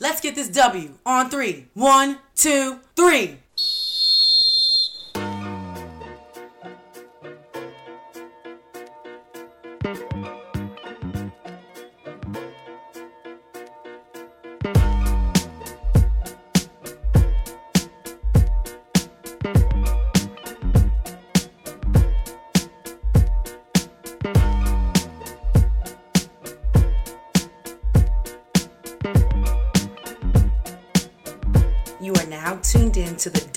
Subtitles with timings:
[0.00, 1.68] Let's get this W on three.
[1.74, 3.38] One, two, three.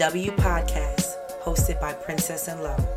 [0.08, 2.88] W Podcast, hosted by Princess and Love.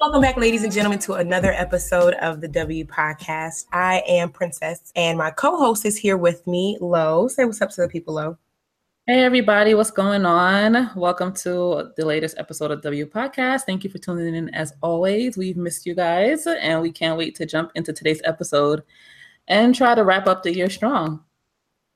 [0.00, 3.66] Welcome back, ladies and gentlemen, to another episode of the W Podcast.
[3.72, 7.26] I am Princess, and my co-host is here with me, Lo.
[7.26, 8.38] Say what's up to the people, Lo.
[9.08, 10.92] Hey everybody, what's going on?
[10.94, 13.62] Welcome to the latest episode of W Podcast.
[13.62, 15.36] Thank you for tuning in as always.
[15.36, 18.84] We've missed you guys, and we can't wait to jump into today's episode
[19.48, 21.24] and try to wrap up the year strong.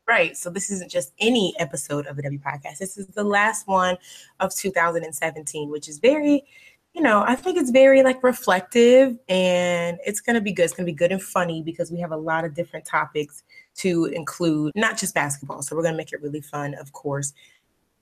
[0.06, 0.36] Right.
[0.36, 2.78] So this isn't just any episode of the W Podcast.
[2.78, 3.96] This is the last one
[4.38, 6.44] of 2017, which is very,
[6.92, 10.64] you know, I think it's very like reflective and it's going to be good.
[10.64, 13.44] It's going to be good and funny because we have a lot of different topics
[13.76, 15.62] to include, not just basketball.
[15.62, 17.32] So we're going to make it really fun, of course.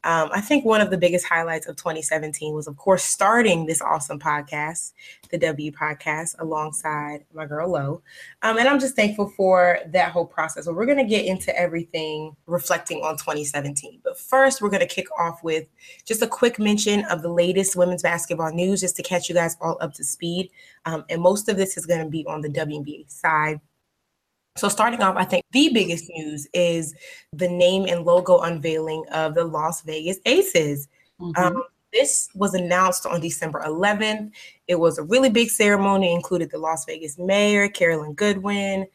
[0.05, 3.81] Um, I think one of the biggest highlights of 2017 was, of course, starting this
[3.81, 4.93] awesome podcast,
[5.31, 8.03] the W Podcast, alongside my girl Lo.
[8.43, 10.67] Um, and I'm just thankful for that whole process.
[10.67, 14.01] We're going to get into everything reflecting on 2017.
[14.03, 15.69] But first, we're going to kick off with
[16.05, 19.57] just a quick mention of the latest women's basketball news, just to catch you guys
[19.61, 20.51] all up to speed.
[20.85, 23.61] Um, and most of this is going to be on the WNBA side.
[24.57, 26.95] So, starting off, I think the biggest news is
[27.33, 30.89] the name and logo unveiling of the Las Vegas Aces.
[31.21, 31.43] Mm-hmm.
[31.43, 34.31] Um, this was announced on December 11th.
[34.69, 38.87] It was a really big ceremony, included the Las Vegas mayor, Carolyn Goodman,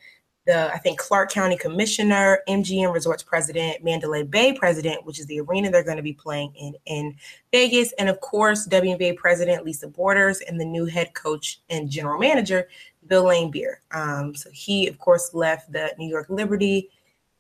[0.48, 5.42] the I think Clark County Commissioner, MGM Resorts President, Mandalay Bay President, which is the
[5.42, 7.16] arena they're going to be playing in in
[7.52, 12.20] Vegas, and of course WNBA President Lisa Borders and the new head coach and general
[12.20, 12.68] manager
[13.08, 13.76] Bill Laimbeer.
[13.92, 16.90] Um, so he, of course, left the New York Liberty.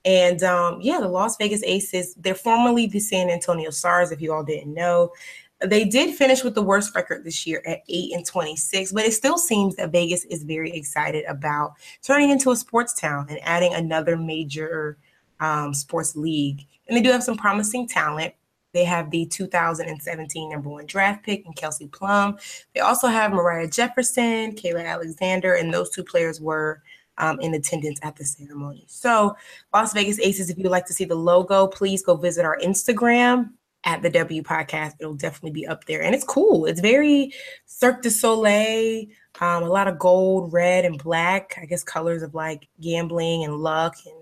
[0.05, 4.33] And um, yeah, the Las Vegas Aces, they're formerly the San Antonio Stars, if you
[4.33, 5.11] all didn't know.
[5.59, 9.13] They did finish with the worst record this year at 8 and 26, but it
[9.13, 11.73] still seems that Vegas is very excited about
[12.03, 14.97] turning into a sports town and adding another major
[15.39, 16.65] um, sports league.
[16.87, 18.33] And they do have some promising talent.
[18.73, 22.37] They have the 2017 number one draft pick and Kelsey Plum.
[22.73, 26.81] They also have Moriah Jefferson, Kayla Alexander, and those two players were
[27.17, 28.85] um, in attendance at the ceremony.
[28.87, 29.35] So,
[29.73, 33.51] Las Vegas Aces, if you'd like to see the logo, please go visit our Instagram
[33.83, 34.93] at the W Podcast.
[34.99, 36.01] It'll definitely be up there.
[36.01, 36.65] And it's cool.
[36.65, 37.31] It's very
[37.65, 39.05] Cirque du Soleil,
[39.39, 43.57] um, a lot of gold, red, and black, I guess colors of like gambling and
[43.57, 44.16] luck and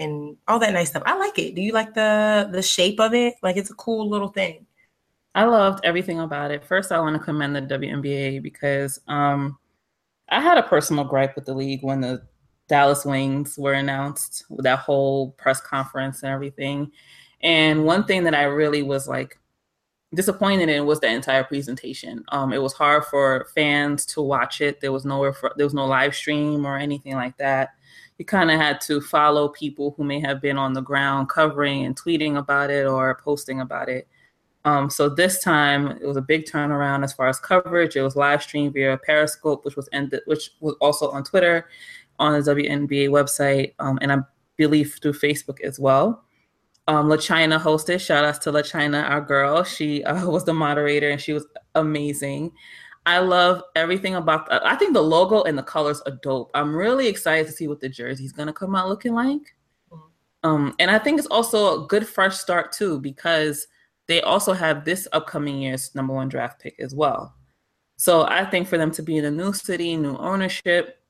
[0.00, 1.02] and all that nice stuff.
[1.06, 1.54] I like it.
[1.54, 3.34] Do you like the the shape of it?
[3.42, 4.66] Like it's a cool little thing.
[5.34, 6.64] I loved everything about it.
[6.64, 9.58] First, I want to commend the WNBA because um,
[10.28, 12.22] I had a personal gripe with the league when the
[12.66, 16.90] Dallas Wings were announced with that whole press conference and everything.
[17.42, 19.38] And one thing that I really was like
[20.14, 22.24] disappointed in was the entire presentation.
[22.32, 24.80] Um, it was hard for fans to watch it.
[24.80, 27.70] There was nowhere for, there was no live stream or anything like that
[28.20, 31.86] you kind of had to follow people who may have been on the ground covering
[31.86, 34.06] and tweeting about it or posting about it.
[34.66, 37.96] Um, so this time it was a big turnaround as far as coverage.
[37.96, 41.70] It was live streamed via Periscope, which was ended, which was also on Twitter,
[42.18, 44.18] on the WNBA website, um, and I
[44.58, 46.22] believe through Facebook as well.
[46.88, 48.02] Um, LaChina hosted.
[48.02, 49.64] Shout outs to LaChina, our girl.
[49.64, 52.52] She uh, was the moderator and she was amazing.
[53.06, 54.46] I love everything about.
[54.50, 56.50] I think the logo and the colors are dope.
[56.54, 59.54] I'm really excited to see what the jersey's gonna come out looking like.
[59.90, 60.48] Mm-hmm.
[60.48, 63.66] Um, and I think it's also a good fresh start too because
[64.06, 67.34] they also have this upcoming year's number one draft pick as well.
[67.96, 71.00] So I think for them to be in a new city, new ownership,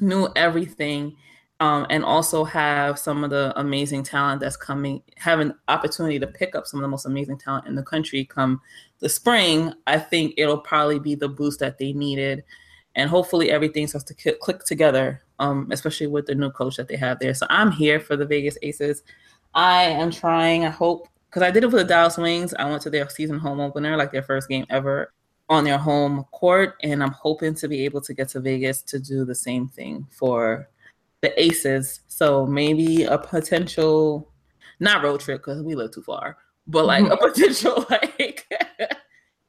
[0.00, 1.16] new everything,
[1.64, 6.26] um, and also have some of the amazing talent that's coming, have an opportunity to
[6.26, 8.60] pick up some of the most amazing talent in the country come
[8.98, 12.44] the spring, I think it'll probably be the boost that they needed.
[12.96, 16.96] And hopefully everything starts to click together, um, especially with the new coach that they
[16.96, 17.32] have there.
[17.32, 19.02] So I'm here for the Vegas Aces.
[19.54, 22.52] I am trying, I hope, because I did it for the Dallas Wings.
[22.58, 25.14] I went to their season home opener, like their first game ever
[25.48, 26.74] on their home court.
[26.82, 30.06] And I'm hoping to be able to get to Vegas to do the same thing
[30.10, 30.68] for
[31.24, 32.00] the Aces.
[32.06, 34.30] So maybe a potential,
[34.78, 36.36] not road trip because we live too far,
[36.66, 38.46] but like a potential like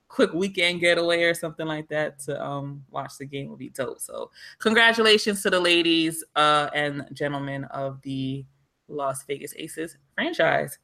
[0.07, 3.99] quick weekend getaway or something like that to um watch the game would be dope.
[3.99, 8.45] So congratulations to the ladies uh and gentlemen of the
[8.87, 10.77] Las Vegas Aces franchise.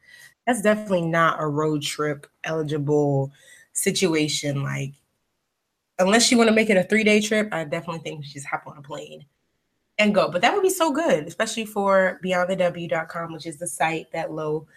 [0.45, 3.31] That's definitely not a road trip eligible
[3.73, 4.63] situation.
[4.63, 4.93] Like,
[5.99, 8.47] unless you want to make it a three day trip, I definitely think you just
[8.47, 9.25] hop on a plane
[10.01, 10.30] and go.
[10.30, 14.68] But that would be so good, especially for beyondthew.com, which is the site that Lo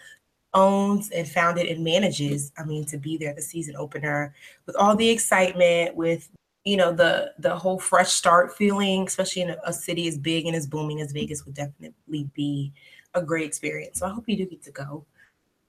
[0.52, 2.52] owns and founded and manages.
[2.58, 4.34] I mean, to be there the season opener
[4.66, 6.28] with all the excitement, with
[6.64, 10.46] you know the the whole fresh start feeling, especially in a, a city as big
[10.46, 12.72] and as booming as Vegas, would definitely be
[13.14, 13.98] a great experience.
[13.98, 15.04] So I hope you do get to go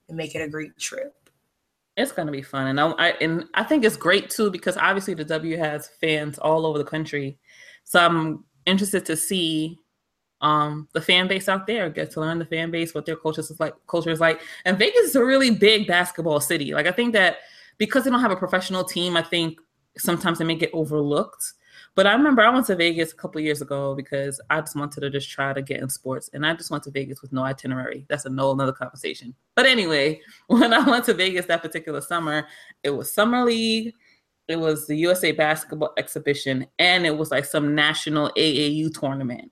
[0.08, 1.14] and make it a great trip.
[1.96, 5.14] It's gonna be fun, and I, I and I think it's great too because obviously
[5.14, 7.38] the W has fans all over the country.
[7.84, 9.78] So I'm interested to see
[10.42, 13.40] um the fan base out there get to learn the fan base what their culture
[13.40, 14.40] is like culture is like.
[14.64, 16.74] And vegas is a really big basketball city.
[16.74, 17.38] Like i think that
[17.78, 19.58] because they don't have a professional team i think
[19.96, 21.54] sometimes they may get overlooked.
[21.94, 25.00] But i remember i went to vegas a couple years ago because i just wanted
[25.00, 26.28] to just try to get in sports.
[26.34, 28.04] And i just went to vegas with no itinerary.
[28.08, 29.34] That's a no another conversation.
[29.54, 32.46] But anyway when i went to vegas that particular summer
[32.82, 33.94] it was summer league
[34.48, 39.50] it was the usa basketball exhibition and it was like some national aau tournament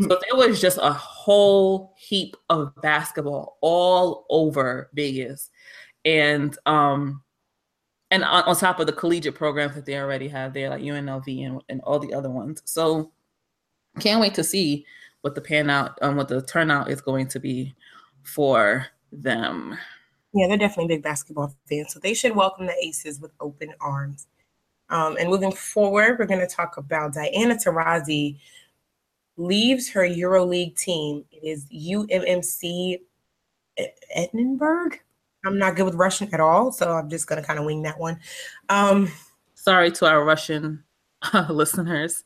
[0.00, 5.50] so there was just a whole heap of basketball all over Vegas.
[6.04, 7.22] And um
[8.10, 11.46] and on, on, top of the collegiate programs that they already have there, like UNLV
[11.46, 12.62] and, and all the other ones.
[12.64, 13.12] So
[13.98, 14.86] can't wait to see
[15.22, 17.74] what the pan out um what the turnout is going to be
[18.22, 19.76] for them.
[20.34, 21.92] Yeah, they're definitely big basketball fans.
[21.92, 24.26] So they should welcome the Aces with open arms.
[24.90, 28.38] Um, and moving forward, we're going to talk about Diana Taurasi,
[29.36, 31.24] leaves her EuroLeague team.
[31.30, 32.98] It is UMMC
[34.14, 34.90] Edinburgh.
[35.46, 37.82] I'm not good with Russian at all, so I'm just going to kind of wing
[37.82, 38.18] that one.
[38.68, 39.10] Um,
[39.54, 40.82] Sorry to our Russian
[41.32, 42.24] uh, listeners.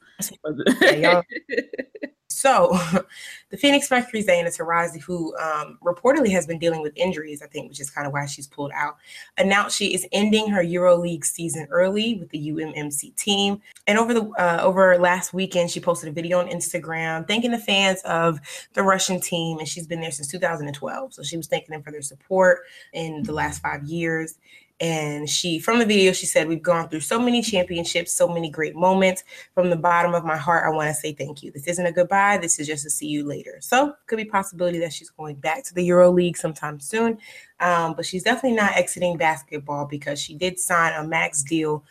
[0.81, 1.23] Yeah,
[2.29, 2.79] So,
[3.51, 7.69] the Phoenix Mercury's Diana Taurasi, who um, reportedly has been dealing with injuries, I think,
[7.69, 8.97] which is kind of why she's pulled out,
[9.39, 13.63] announced she is ending her EuroLeague season early with the UMMC team.
[13.87, 17.59] And over the uh, over last weekend, she posted a video on Instagram thanking the
[17.59, 18.41] fans of
[18.75, 21.15] the Russian team, and she's been there since 2012.
[21.15, 22.61] So she was thanking them for their support
[22.93, 24.39] in the last five years.
[24.81, 28.49] And she, from the video, she said, We've gone through so many championships, so many
[28.49, 29.25] great moments.
[29.55, 31.51] From the bottom of my heart, I want to say thank you.
[31.51, 32.39] This isn't a goodbye.
[32.39, 33.59] This is just a see you later.
[33.61, 37.19] So, could be possibility that she's going back to the Euro League sometime soon.
[37.61, 41.85] Um, but she's definitely not exiting basketball because she did sign a max deal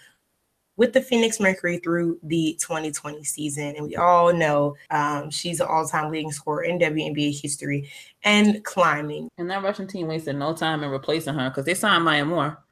[0.78, 3.76] with the Phoenix Mercury through the 2020 season.
[3.76, 7.90] And we all know um, she's an all time leading scorer in WNBA history
[8.24, 9.28] and climbing.
[9.38, 12.64] And that Russian team wasted no time in replacing her because they signed Maya Moore.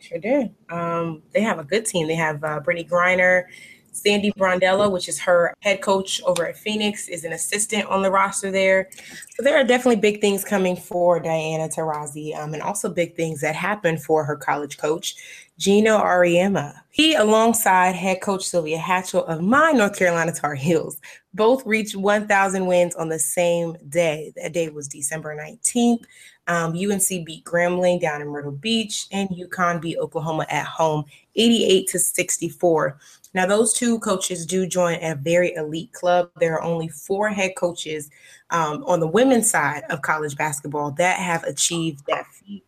[0.00, 0.50] Sure do.
[0.70, 2.06] Um, they have a good team.
[2.08, 3.44] They have uh, Brittney Griner,
[3.92, 8.10] Sandy Brondello, which is her head coach over at Phoenix, is an assistant on the
[8.10, 8.88] roster there.
[9.36, 13.40] So there are definitely big things coming for Diana Taurasi, um, and also big things
[13.40, 15.16] that happen for her college coach,
[15.60, 16.74] Geno Auriemma.
[16.88, 20.98] He, alongside head coach Sylvia Hatchell of my North Carolina Tar Heels,
[21.34, 24.32] both reached 1,000 wins on the same day.
[24.36, 26.04] That day was December 19th.
[26.46, 31.04] Um, UNC beat Grambling down in Myrtle Beach, and UConn beat Oklahoma at home
[31.36, 32.98] 88 to 64.
[33.34, 36.30] Now, those two coaches do join a very elite club.
[36.40, 38.08] There are only four head coaches
[38.48, 42.64] um, on the women's side of college basketball that have achieved that feat.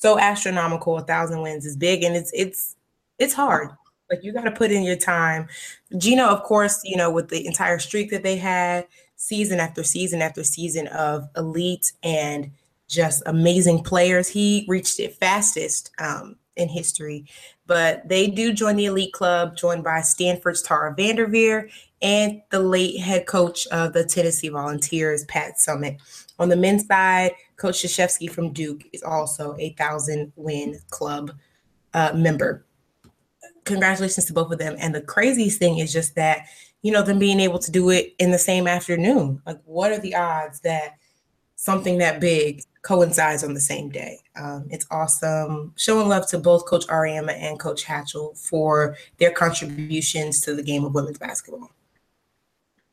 [0.00, 2.76] So astronomical, a thousand wins is big, and it's it's
[3.18, 3.70] it's hard.
[4.10, 5.48] Like you got to put in your time.
[5.96, 10.22] Geno, of course, you know, with the entire streak that they had, season after season
[10.22, 12.50] after season of elite and
[12.88, 14.26] just amazing players.
[14.26, 17.26] He reached it fastest um, in history.
[17.66, 21.70] But they do join the elite club, joined by Stanford's Tara VanDerveer
[22.02, 25.98] and the late head coach of the Tennessee Volunteers, Pat Summitt.
[26.38, 31.32] On the men's side, Coach Krzyzewski from Duke is also a thousand win club
[31.92, 32.64] uh, member.
[33.64, 34.76] Congratulations to both of them.
[34.78, 36.46] And the craziest thing is just that,
[36.80, 39.42] you know, them being able to do it in the same afternoon.
[39.44, 40.96] Like, what are the odds that
[41.56, 44.18] something that big coincides on the same day.
[44.34, 45.74] Um, it's awesome.
[45.76, 50.84] Showing love to both Coach Auriemma and Coach Hatchell for their contributions to the game
[50.86, 51.70] of women's basketball.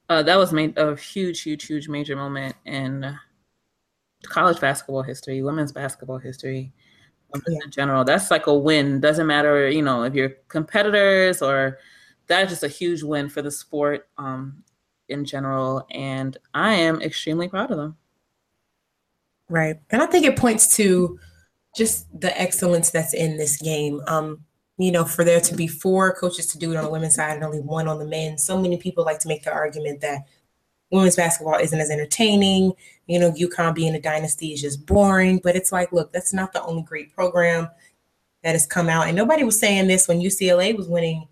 [0.10, 3.18] Uh, that was made a huge, huge, huge major moment in
[4.30, 6.72] college basketball history, women's basketball history
[7.34, 7.60] um, yeah.
[7.64, 8.04] in general.
[8.04, 9.00] That's like a win.
[9.00, 11.80] Doesn't matter, you know, if you're competitors or
[12.28, 14.64] that's just a huge win for the sport um,
[15.10, 15.86] in general.
[15.92, 17.98] And I am extremely proud of them.
[19.50, 19.78] Right.
[19.90, 21.20] And I think it points to
[21.76, 24.02] just the excellence that's in this game.
[24.08, 24.44] Um,
[24.78, 27.34] you know, for there to be four coaches to do it on the women's side
[27.34, 28.38] and only one on the men.
[28.38, 30.26] So many people like to make the argument that
[30.92, 32.74] women's basketball isn't as entertaining.
[33.08, 35.40] You know, UConn being a dynasty is just boring.
[35.44, 37.70] But it's like, look, that's not the only great program
[38.44, 39.08] that has come out.
[39.08, 41.28] And nobody was saying this when UCLA was winning.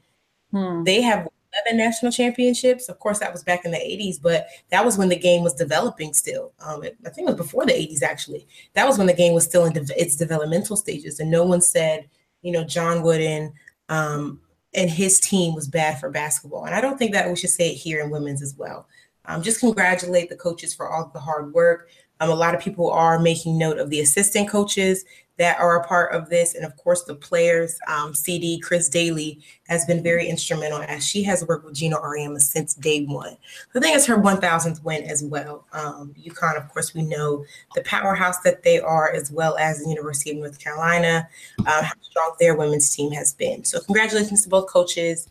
[0.52, 0.84] Hmm.
[0.84, 1.28] They have
[1.66, 2.90] 11 national championships.
[2.90, 5.54] Of course, that was back in the 80s, but that was when the game was
[5.54, 6.54] developing still.
[6.60, 8.48] Um, it, I think it was before the 80s, actually.
[8.74, 11.20] That was when the game was still in de- its developmental stages.
[11.20, 12.10] And no one said,
[12.42, 13.54] you know, John Wooden
[13.90, 14.42] um,
[14.74, 16.66] and his team was bad for basketball.
[16.66, 18.88] And I don't think that we should say it here in women's as well.
[19.28, 21.90] Um, just congratulate the coaches for all the hard work.
[22.20, 25.06] Um, a lot of people are making note of the assistant coaches
[25.38, 26.56] that are a part of this.
[26.56, 31.24] And of course, the players, um, CD, Chris Dailey, has been very instrumental as she
[31.24, 33.36] has worked with Geno Auriemma since day one.
[33.76, 35.66] I think it's her 1000th win as well.
[35.74, 39.90] Um, UConn, of course, we know the powerhouse that they are, as well as the
[39.90, 41.28] University of North Carolina,
[41.66, 43.66] uh, how strong their women's team has been.
[43.66, 45.30] So, congratulations to both coaches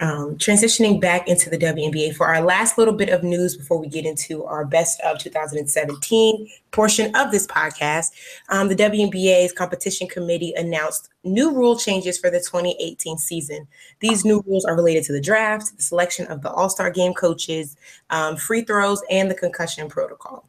[0.00, 3.88] um, transitioning back into the WNBA for our last little bit of news before we
[3.88, 8.10] get into our best of 2017 portion of this podcast.
[8.50, 13.66] Um, the WNBA's competition committee announced new rule changes for the 2018 season.
[14.00, 17.14] These new rules are related to the draft, the selection of the All Star game
[17.14, 17.76] coaches,
[18.10, 20.46] um, free throws, and the concussion protocol.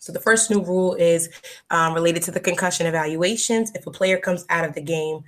[0.00, 1.30] So the first new rule is
[1.70, 3.70] um, related to the concussion evaluations.
[3.74, 5.24] If a player comes out of the game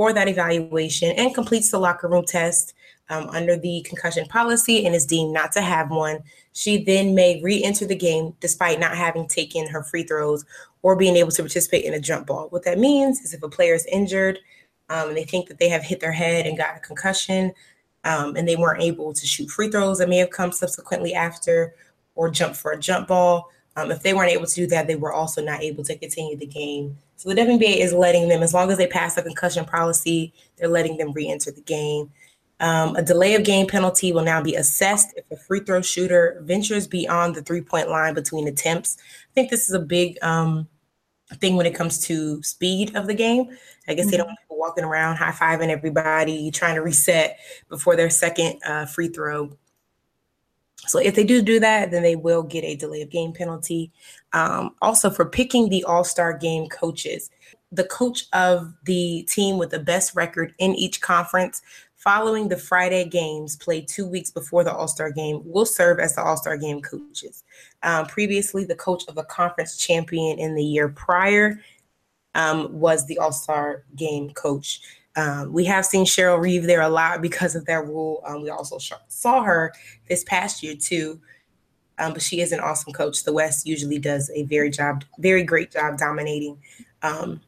[0.00, 2.72] for that evaluation and completes the locker room test
[3.10, 6.20] um, under the concussion policy and is deemed not to have one,
[6.54, 10.46] she then may re enter the game despite not having taken her free throws
[10.80, 12.46] or being able to participate in a jump ball.
[12.48, 14.38] What that means is if a player is injured
[14.88, 17.52] um, and they think that they have hit their head and got a concussion
[18.04, 21.74] um, and they weren't able to shoot free throws that may have come subsequently after
[22.14, 24.96] or jump for a jump ball, um, if they weren't able to do that, they
[24.96, 26.96] were also not able to continue the game.
[27.20, 30.70] So the WNBA is letting them, as long as they pass the concussion policy, they're
[30.70, 32.10] letting them re-enter the game.
[32.60, 36.40] Um, a delay of game penalty will now be assessed if a free throw shooter
[36.44, 38.96] ventures beyond the three point line between attempts.
[38.98, 40.66] I think this is a big um,
[41.34, 43.50] thing when it comes to speed of the game.
[43.86, 44.12] I guess mm-hmm.
[44.12, 48.60] they don't want people walking around high fiving everybody, trying to reset before their second
[48.64, 49.58] uh, free throw.
[50.90, 53.92] So if they do do that, then they will get a delay of game penalty.
[54.32, 57.30] Um, also, for picking the All Star game coaches,
[57.72, 61.62] the coach of the team with the best record in each conference
[62.00, 66.14] following the Friday games played two weeks before the All Star game will serve as
[66.14, 67.44] the All Star game coaches.
[67.82, 71.60] Um, previously, the coach of a conference champion in the year prior
[72.34, 74.80] um, was the All Star game coach.
[75.16, 78.22] Um, we have seen Cheryl Reeve there a lot because of that rule.
[78.26, 79.72] Um, we also sh- saw her
[80.08, 81.20] this past year too,
[81.98, 83.24] um, but she is an awesome coach.
[83.24, 86.58] The West usually does a very job, very great job dominating
[87.02, 87.40] um,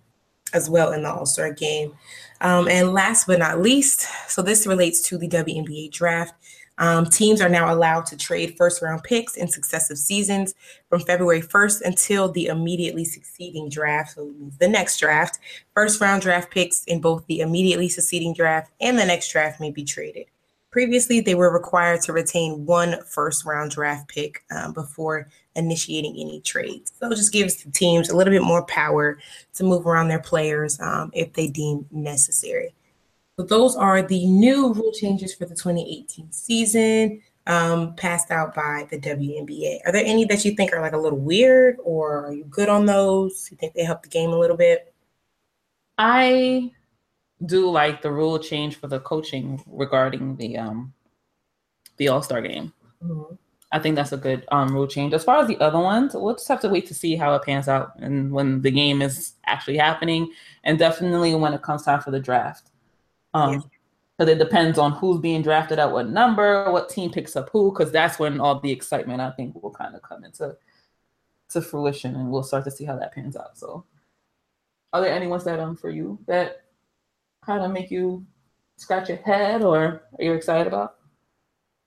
[0.53, 1.95] as well in the All Star game.
[2.41, 6.35] Um, and last but not least, so this relates to the WNBA draft.
[6.79, 10.55] Um, teams are now allowed to trade first round picks in successive seasons
[10.89, 15.39] from February 1st until the immediately succeeding draft, so the next draft.
[15.75, 19.71] First round draft picks in both the immediately succeeding draft and the next draft may
[19.71, 20.27] be traded.
[20.71, 26.41] Previously, they were required to retain one first round draft pick um, before initiating any
[26.41, 26.93] trades.
[26.99, 29.19] So it just gives the teams a little bit more power
[29.53, 32.75] to move around their players um, if they deem necessary.
[33.43, 38.87] So those are the new rule changes for the 2018 season um, passed out by
[38.89, 39.81] the WNBA.
[39.85, 42.69] Are there any that you think are like a little weird or are you good
[42.69, 43.49] on those?
[43.51, 44.95] You think they help the game a little bit?
[45.99, 46.71] I
[47.45, 50.95] do like the rule change for the coaching regarding the um
[51.97, 52.73] the All-Star game.
[53.03, 53.35] Mm-hmm.
[53.73, 55.15] I think that's a good um, rule change.
[55.15, 57.43] As far as the other ones, we'll just have to wait to see how it
[57.43, 60.31] pans out and when the game is actually happening,
[60.63, 62.69] and definitely when it comes time for the draft.
[63.35, 63.65] Um,
[64.19, 67.73] because it depends on who's being drafted at what number, what team picks up who,
[67.73, 70.57] because that's when all the excitement I think will kind of come into
[71.51, 73.59] to fruition, and we'll start to see how that pans out.
[73.59, 73.85] So,
[74.93, 76.63] are there any ones that um for you that
[77.45, 78.25] kind of make you
[78.77, 80.97] scratch your head, or are you excited about?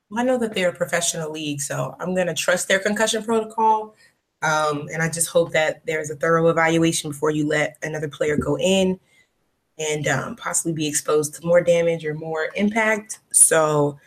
[0.10, 3.24] Well, I know that they're a professional league, so I'm going to trust their concussion
[3.24, 3.96] protocol.
[4.42, 8.38] Um, and I just hope that there's a thorough evaluation before you let another player
[8.38, 9.00] go in
[9.77, 13.20] and um, possibly be exposed to more damage or more impact.
[13.32, 14.00] So,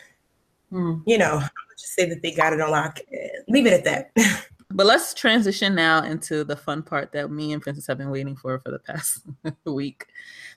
[0.71, 0.97] hmm.
[1.07, 1.43] you know,
[1.79, 3.01] just say that they got it on lock.
[3.49, 4.47] Leave it at that.
[4.71, 8.37] but let's transition now into the fun part that me and Princess have been waiting
[8.37, 9.23] for for the past
[9.65, 10.07] week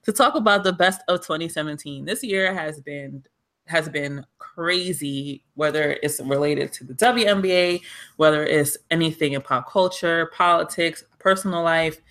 [0.03, 2.05] to talk about the best of 2017.
[2.05, 3.23] This year has been
[3.67, 7.81] has been crazy, whether it's related to the WNBA,
[8.17, 12.01] whether it's anything in pop culture, politics, personal life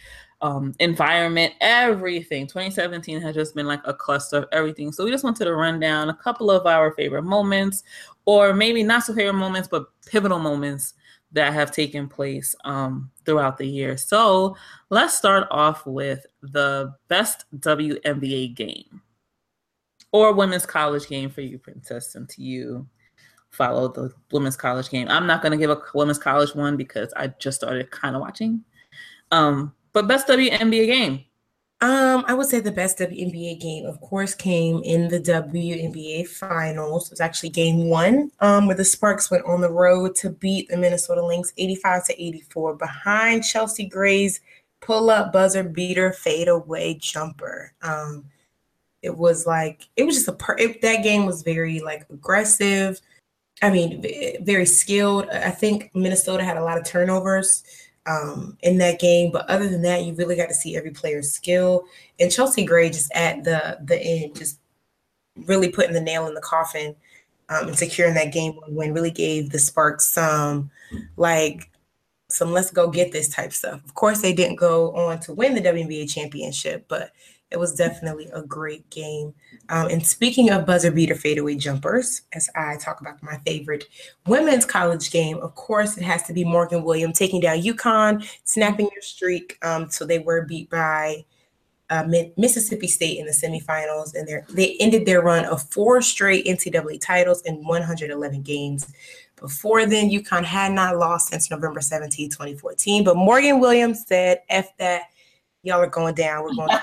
[0.43, 2.47] um, environment, everything.
[2.47, 4.93] 2017 has just been like a cluster of everything.
[4.93, 7.83] So we just wanted to run down a couple of our favorite moments
[8.25, 10.95] or maybe not so favorite moments, but pivotal moments
[11.33, 13.97] that have taken place um, throughout the year.
[13.97, 14.57] So
[14.89, 19.03] let's start off with the best WNBA game
[20.13, 22.87] or women's college game for you, Princess, since you
[23.51, 25.09] follow the women's college game.
[25.09, 28.23] I'm not going to give a women's college one because I just started kind of
[28.23, 28.65] watching.
[29.31, 31.25] Um, but best WNBA game.
[31.83, 37.07] Um, I would say the best WNBA game, of course, came in the WNBA finals.
[37.07, 40.69] It was actually game one, um, where the Sparks went on the road to beat
[40.69, 44.41] the Minnesota Lynx 85 to 84 behind Chelsea Gray's
[44.81, 47.73] pull up buzzer beater fadeaway jumper.
[47.81, 48.25] Um,
[49.03, 53.01] it was like it was just a per- it, that game was very like aggressive.
[53.63, 54.05] I mean,
[54.43, 55.29] very skilled.
[55.31, 57.63] I think Minnesota had a lot of turnovers
[58.11, 59.31] um, in that game.
[59.31, 61.85] But other than that, you really got to see every player's skill.
[62.19, 64.59] And Chelsea Gray just at the the end, just
[65.47, 66.95] really putting the nail in the coffin
[67.49, 70.71] um, and securing that game win really gave the Sparks some
[71.17, 71.71] like
[72.29, 73.85] some let's go get this type stuff.
[73.85, 77.13] Of course, they didn't go on to win the WNBA championship, but
[77.51, 79.35] it was definitely a great game.
[79.69, 83.85] Um, and speaking of buzzer beater fadeaway jumpers, as I talk about my favorite
[84.27, 88.89] women's college game, of course, it has to be Morgan Williams taking down UConn, snapping
[88.93, 89.59] their streak.
[89.63, 91.25] Um, so they were beat by
[91.91, 92.05] uh,
[92.37, 97.43] Mississippi State in the semifinals, and they ended their run of four straight NCAA titles
[97.43, 98.93] in 111 games.
[99.35, 103.03] Before then, UConn had not lost since November 17, 2014.
[103.03, 105.11] But Morgan Williams said, F that
[105.63, 106.45] y'all are going down.
[106.45, 106.79] We're going.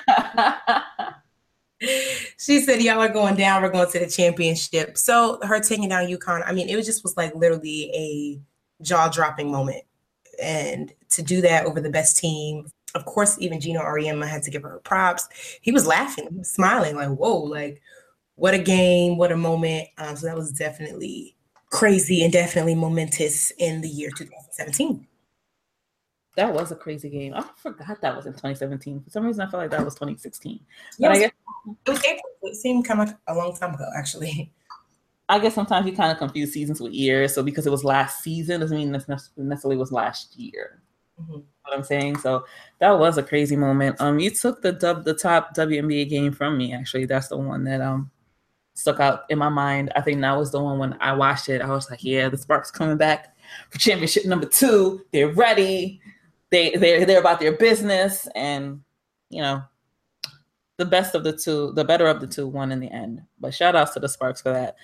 [2.37, 3.61] she said, y'all are going down.
[3.61, 4.97] We're going to the championship.
[4.97, 9.09] So her taking down UConn, I mean, it was just was like literally a jaw
[9.09, 9.83] dropping moment.
[10.41, 14.51] And to do that over the best team, of course, even Geno Auriemma had to
[14.51, 15.27] give her props.
[15.61, 17.81] He was laughing, he was smiling, like, whoa, like,
[18.35, 19.87] what a game, what a moment.
[19.97, 21.35] Um, so that was definitely
[21.69, 25.07] crazy and definitely momentous in the year 2017.
[26.37, 27.33] That was a crazy game.
[27.33, 29.01] I forgot that was in 2017.
[29.01, 30.59] For some reason, I felt like that was 2016.
[30.99, 31.31] But I guess
[31.85, 32.23] it was April.
[32.43, 34.53] It seemed kind of like a long time ago, actually.
[35.29, 37.33] I guess sometimes you kind of confuse seasons with years.
[37.33, 40.83] So because it was last season doesn't mean necessarily was last year.
[41.19, 41.39] Mm-hmm.
[41.63, 42.19] What I'm saying.
[42.19, 42.45] So
[42.79, 43.99] that was a crazy moment.
[43.99, 46.71] Um, you took the dub the top WNBA game from me.
[46.71, 48.11] Actually, that's the one that um
[48.75, 49.91] stuck out in my mind.
[49.95, 51.63] I think that was the one when I watched it.
[51.63, 53.35] I was like, yeah, the Sparks coming back
[53.71, 55.03] for championship number two.
[55.11, 55.99] They're ready
[56.51, 58.81] they they're they're about their business and
[59.29, 59.61] you know
[60.77, 63.21] the best of the two the better of the two won in the end.
[63.39, 64.75] But shout outs to the sparks for that.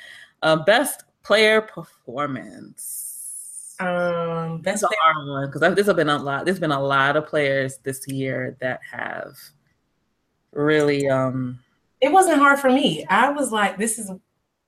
[0.42, 3.76] Uh, best player performance.
[3.80, 7.28] Um best player- hard one because there's been a lot there's been a lot of
[7.28, 9.38] players this year that have
[10.52, 11.60] really um
[12.02, 13.06] it wasn't hard for me.
[13.10, 14.12] I was like this is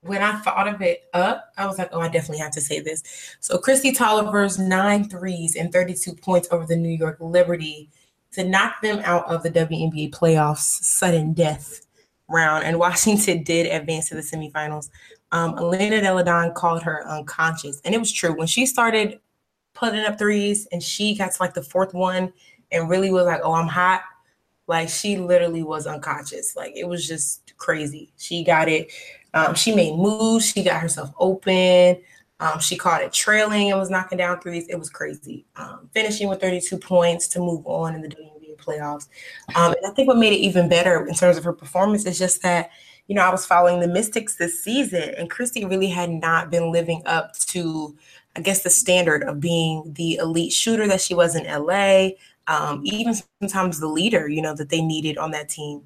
[0.06, 2.80] when I thought of it up, I was like, oh, I definitely have to say
[2.80, 3.36] this.
[3.40, 7.90] So Kristi Toliver's nine threes and 32 points over the New York Liberty
[8.34, 11.88] to knock them out of the WNBA playoffs sudden death
[12.30, 12.66] round.
[12.66, 14.90] And Washington did advance to the semifinals.
[15.32, 17.82] Um, Elena Delle Donne called her unconscious.
[17.84, 18.38] And it was true.
[18.38, 19.20] When she started
[19.74, 22.32] putting up threes and she got to like the fourth one
[22.72, 24.04] and really was like, oh, I'm hot.
[24.68, 26.56] Like she literally was unconscious.
[26.56, 28.12] Like it was just crazy.
[28.18, 28.92] She got it.
[29.36, 30.50] Um, she made moves.
[30.50, 32.02] She got herself open.
[32.40, 34.68] Um, she caught it trailing and was knocking down threes.
[34.68, 35.46] It was crazy.
[35.56, 39.08] Um, finishing with 32 points to move on in the WNBA playoffs.
[39.56, 42.18] Um, and I think what made it even better in terms of her performance is
[42.18, 42.72] just that,
[43.08, 46.72] you know, I was following the Mystics this season, and Kristi really had not been
[46.72, 47.96] living up to,
[48.36, 52.10] I guess, the standard of being the elite shooter that she was in LA.
[52.48, 55.84] Um, even sometimes the leader, you know, that they needed on that team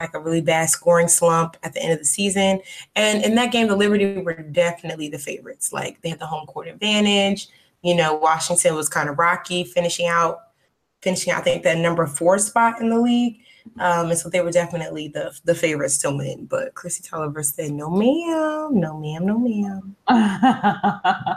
[0.00, 2.60] like a really bad scoring slump at the end of the season.
[2.96, 5.72] And in that game, the Liberty were definitely the favorites.
[5.72, 7.48] Like they had the home court advantage.
[7.82, 10.38] You know, Washington was kind of rocky, finishing out,
[11.02, 13.40] finishing I think that number four spot in the league.
[13.78, 16.46] Um, and so they were definitely the the favorites to win.
[16.46, 19.96] But Kristi Toliver said, "No, ma'am, no, ma'am, no, ma'am."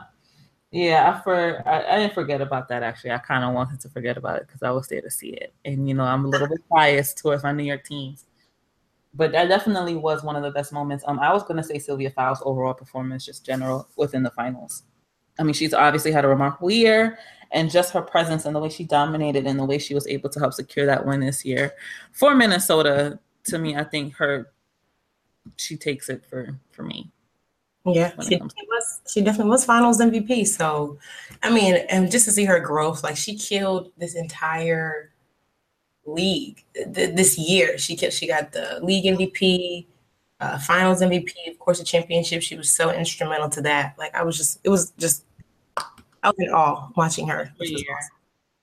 [0.71, 2.82] yeah, I for I, I, didn't forget about that.
[2.82, 5.30] Actually, I kind of wanted to forget about it because I was there to see
[5.30, 8.26] it, and you know, I'm a little bit biased towards my New York teams
[9.13, 11.04] but that definitely was one of the best moments.
[11.08, 14.84] Um, I was going to say Sylvia Fowles' overall performance, just general within the finals.
[15.39, 17.17] I mean, she's obviously had a remarkable year,
[17.52, 20.30] and just her presence and the way she dominated and the way she was able
[20.30, 21.73] to help secure that win this year
[22.12, 23.19] for Minnesota.
[23.45, 24.54] To me, I think her
[25.58, 27.12] she takes it for for me.
[27.86, 29.02] Yeah, she, was.
[29.12, 30.47] She definitely was Finals MVP.
[30.47, 30.97] So,
[31.41, 35.12] I mean, and just to see her growth, like she killed this entire
[36.06, 37.78] league th- this year.
[37.78, 39.86] She kept, she got the league MVP.
[40.39, 42.42] uh, Finals MVP, of course, the championship.
[42.42, 43.96] She was so instrumental to that.
[43.98, 45.26] Like I was just, it was just,
[45.78, 47.52] I was in awe watching her.
[47.58, 48.16] Which was awesome.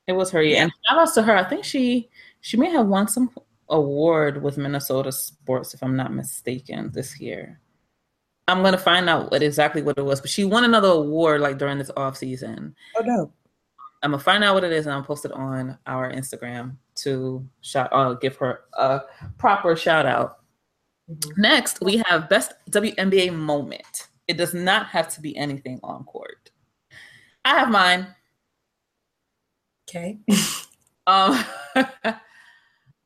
[0.06, 0.62] It was her year, yeah.
[0.64, 1.36] and shout out to her.
[1.36, 2.08] I think she
[2.40, 3.30] she may have won some
[3.68, 7.60] award with Minnesota sports, if I'm not mistaken, this year.
[8.48, 11.58] I'm gonna find out what exactly what it was, but she won another award like
[11.58, 12.74] during this off season.
[12.96, 13.32] Oh no.
[14.02, 17.46] I'm gonna find out what it is and I'll post it on our Instagram to
[17.60, 19.02] shout uh, give her a
[19.38, 20.38] proper shout out.
[21.10, 21.40] Mm-hmm.
[21.40, 24.08] Next, we have best WNBA moment.
[24.28, 26.50] It does not have to be anything on court.
[27.44, 28.06] I have mine.
[29.88, 30.18] Okay.
[31.06, 31.44] um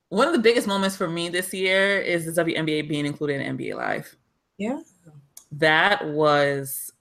[0.08, 3.56] one of the biggest moments for me this year is the WNBA being included in
[3.56, 4.14] NBA Live.
[4.58, 4.80] Yeah
[5.58, 6.92] that was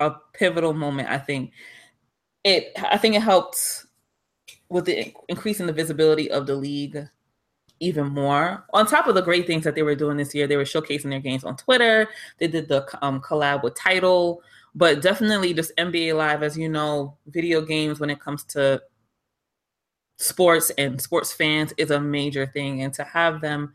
[0.00, 1.08] a pivotal moment.
[1.08, 1.52] I think
[2.44, 2.72] it.
[2.76, 3.86] I think it helped
[4.68, 7.08] with the increasing the visibility of the league
[7.80, 8.64] even more.
[8.72, 11.10] On top of the great things that they were doing this year, they were showcasing
[11.10, 12.08] their games on Twitter.
[12.38, 14.42] They did the um, collab with Title,
[14.74, 18.82] but definitely just NBA Live, as you know, video games when it comes to
[20.16, 23.72] sports and sports fans is a major thing, and to have them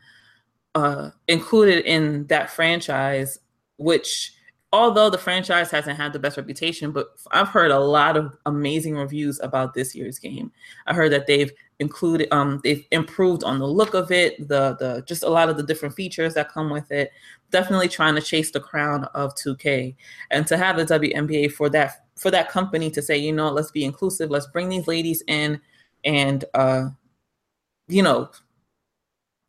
[0.74, 3.38] uh, included in that franchise
[3.76, 4.32] which
[4.74, 8.96] although the franchise hasn't had the best reputation, but I've heard a lot of amazing
[8.96, 10.50] reviews about this year's game.
[10.86, 15.04] I heard that they've included um they've improved on the look of it, the the
[15.06, 17.12] just a lot of the different features that come with it.
[17.50, 19.94] Definitely trying to chase the crown of 2K
[20.32, 23.70] and to have the WNBA for that for that company to say, you know, let's
[23.70, 25.60] be inclusive, let's bring these ladies in
[26.04, 26.88] and uh
[27.86, 28.30] you know,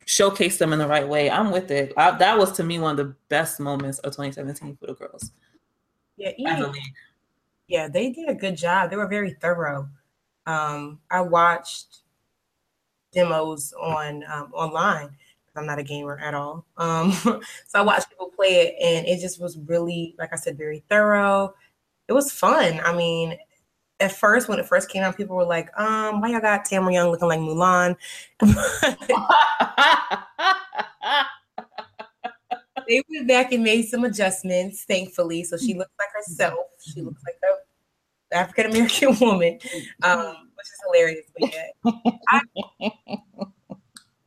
[0.06, 1.92] showcase them in the right way, I'm with it.
[1.96, 5.32] I, that was to me one of the best moments of 2017 for the girls.
[6.16, 6.72] Yeah, even,
[7.66, 8.88] yeah, they did a good job.
[8.88, 9.88] They were very thorough.
[10.46, 11.98] Um, I watched
[13.12, 16.64] demos on um, online because I'm not a gamer at all.
[16.76, 17.12] Um,
[17.66, 20.84] so I watched people play it, and it just was really, like I said, very
[20.88, 21.52] thorough.
[22.08, 22.80] It was fun.
[22.84, 23.36] I mean,
[24.00, 26.92] at first when it first came out, people were like, um, why y'all got Tamera
[26.92, 27.96] Young looking like Mulan?
[32.88, 35.44] they went back and made some adjustments, thankfully.
[35.44, 36.58] So she looks like herself.
[36.80, 37.46] She looks like a
[38.36, 39.58] African American woman,
[40.02, 41.24] um, which is hilarious.
[41.38, 41.68] But yeah,
[42.28, 42.40] I,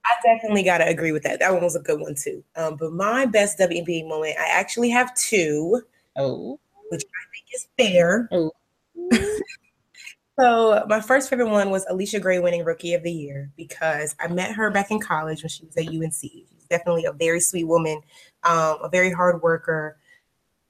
[0.05, 1.39] I definitely got to agree with that.
[1.39, 2.43] That one was a good one too.
[2.55, 5.81] Um, but my best WNBA moment, I actually have two.
[6.15, 8.27] Oh, which I think is fair.
[8.31, 8.51] Oh.
[10.39, 14.27] so my first favorite one was Allisha Gray winning Rookie of the Year because I
[14.27, 16.13] met her back in college when she was at UNC.
[16.13, 18.01] She's definitely a very sweet woman,
[18.43, 19.97] um, a very hard worker.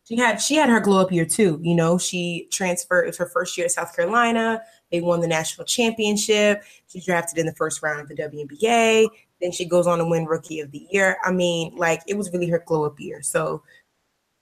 [0.09, 1.59] She had she had her glow up year too.
[1.61, 3.03] You know, she transferred.
[3.03, 4.61] It was her first year at South Carolina.
[4.91, 6.63] They won the national championship.
[6.87, 9.07] She drafted in the first round of the WNBA.
[9.39, 11.17] Then she goes on to win Rookie of the Year.
[11.23, 13.21] I mean, like it was really her glow up year.
[13.21, 13.61] So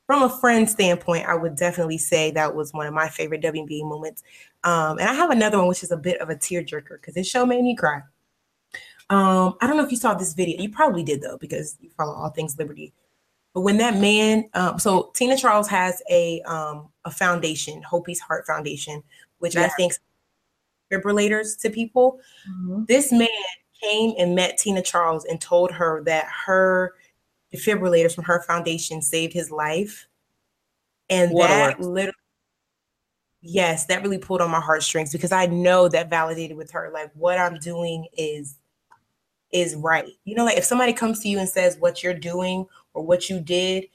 [0.08, 3.84] from a friend standpoint, I would definitely say that was one of my favorite WNBA
[3.84, 4.24] moments.
[4.64, 7.30] Um, and I have another one, which is a bit of a tearjerker because this
[7.30, 8.02] show made me cry.
[9.10, 10.62] Um, I don't know if you saw this video.
[10.62, 12.94] You probably did though, because you follow all things Liberty.
[13.54, 18.46] But when that man, um, so Tina Charles has a um, a foundation, Hopey's Heart
[18.46, 19.04] Foundation,
[19.40, 19.66] which yeah.
[19.66, 19.94] I think
[20.92, 22.20] defibrillators to people.
[22.50, 22.86] Mm-hmm.
[22.88, 23.28] This man
[23.82, 26.94] came and met Tina Charles and told her that her
[27.54, 30.08] defibrillators from her foundation saved his life.
[31.10, 32.14] And what that literally,
[33.42, 36.90] yes, that really pulled on my heartstrings because I know that validated with her.
[36.94, 38.58] Like what I'm doing is
[39.52, 40.12] is right.
[40.26, 43.30] You know, like if somebody comes to you and says what you're doing or what
[43.30, 43.88] you did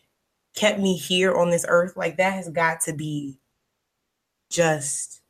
[0.54, 3.38] kept me here on this earth, like that has got to be
[4.50, 5.20] just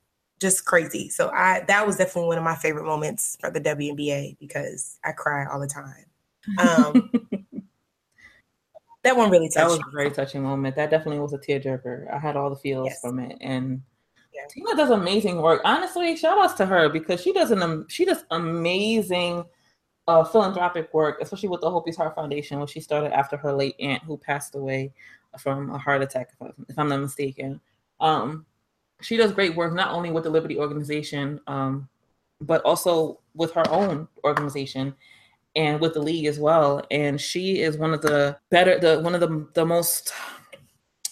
[0.40, 1.08] just crazy.
[1.08, 5.12] So I that was definitely one of my favorite moments for the WNBA because I
[5.12, 6.06] cry all the time.
[6.58, 7.08] Um
[9.02, 9.56] that one really touched.
[9.56, 10.76] That was a very touching moment.
[10.76, 12.12] That definitely was a tearjerker.
[12.12, 13.00] I had all the feels yes.
[13.00, 13.82] from it, and
[14.32, 14.42] yeah.
[14.48, 15.60] Tina does amazing work.
[15.64, 19.44] Honestly, shout outs to her because she does an um, she does amazing
[20.08, 23.76] uh, philanthropic work, especially with the Hopey's Heart Foundation, which she started after her late
[23.80, 24.92] aunt who passed away
[25.38, 26.30] from a heart attack,
[26.68, 27.60] if I'm not mistaken.
[28.00, 28.46] Um,
[29.00, 31.88] she does great work not only with the Liberty Organization, um,
[32.40, 34.94] but also with her own organization
[35.56, 36.82] and with the league as well.
[36.90, 40.12] And she is one of the better, the one of the the most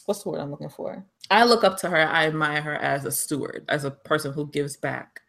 [0.06, 1.04] what's the word I'm looking for?
[1.30, 2.08] I look up to her.
[2.08, 5.20] I admire her as a steward, as a person who gives back.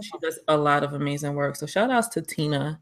[0.00, 1.56] She does a lot of amazing work.
[1.56, 2.80] So shout outs to Tina.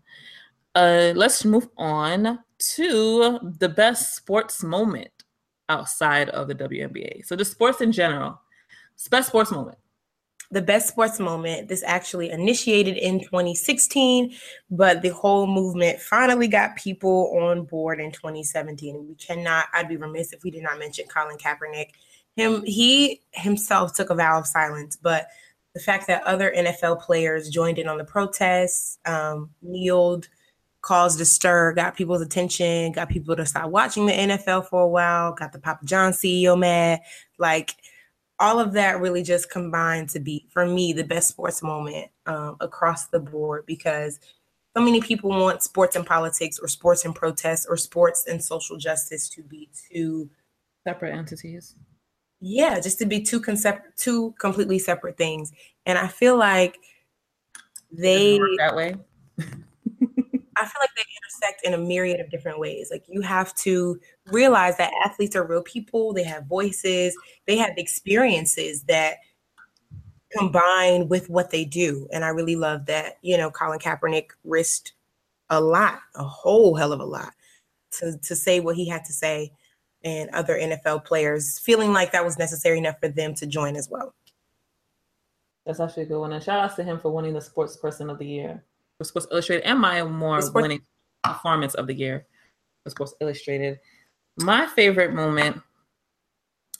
[0.74, 5.10] Uh, let's move on to the best sports moment
[5.70, 7.24] outside of the WNBA.
[7.24, 8.38] So the sports in general,
[9.10, 9.78] best sports moment.
[10.50, 11.68] The best sports moment.
[11.68, 14.34] This actually initiated in 2016,
[14.70, 19.06] but the whole movement finally got people on board in 2017.
[19.08, 21.90] We cannot, I'd be remiss if we did not mention Colin Kaepernick.
[22.36, 25.26] Him, he himself took a vow of silence, but
[25.74, 30.28] the fact that other NFL players joined in on the protests, um, kneeled,
[30.80, 34.88] caused a stir, got people's attention, got people to stop watching the NFL for a
[34.88, 37.00] while, got the Papa John CEO mad.
[37.38, 37.74] Like
[38.40, 42.56] all of that really just combined to be, for me, the best sports moment um,
[42.60, 44.20] across the board because
[44.76, 48.76] so many people want sports and politics or sports and protests or sports and social
[48.76, 50.30] justice to be two
[50.84, 51.74] separate entities.
[52.40, 55.52] Yeah, just to be two concept two completely separate things.
[55.86, 56.78] And I feel like
[57.90, 58.94] they that way.
[60.60, 62.88] I feel like they intersect in a myriad of different ways.
[62.90, 67.16] Like you have to realize that athletes are real people, they have voices,
[67.46, 69.18] they have experiences that
[70.36, 72.08] combine with what they do.
[72.12, 74.92] And I really love that, you know, Colin Kaepernick risked
[75.50, 77.32] a lot, a whole hell of a lot
[77.92, 79.52] to, to say what he had to say
[80.04, 83.88] and other NFL players feeling like that was necessary enough for them to join as
[83.88, 84.14] well.
[85.66, 86.32] That's actually a good one.
[86.32, 88.62] And shout outs to him for winning the sports person of the year
[88.98, 90.82] for Sports Illustrated and Maya Moore Sports- winning
[91.24, 92.26] performance of the year
[92.84, 93.78] for Sports Illustrated.
[94.36, 95.62] My favorite moment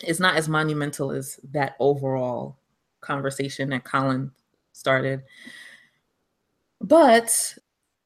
[0.05, 2.59] is not as monumental as that overall
[3.01, 4.31] conversation that Colin
[4.73, 5.23] started.
[6.81, 7.57] But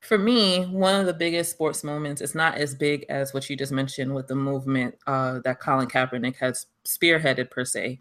[0.01, 3.57] for me, one of the biggest sports moments is not as big as what you
[3.57, 8.01] just mentioned with the movement uh, that Colin Kaepernick has spearheaded, per se.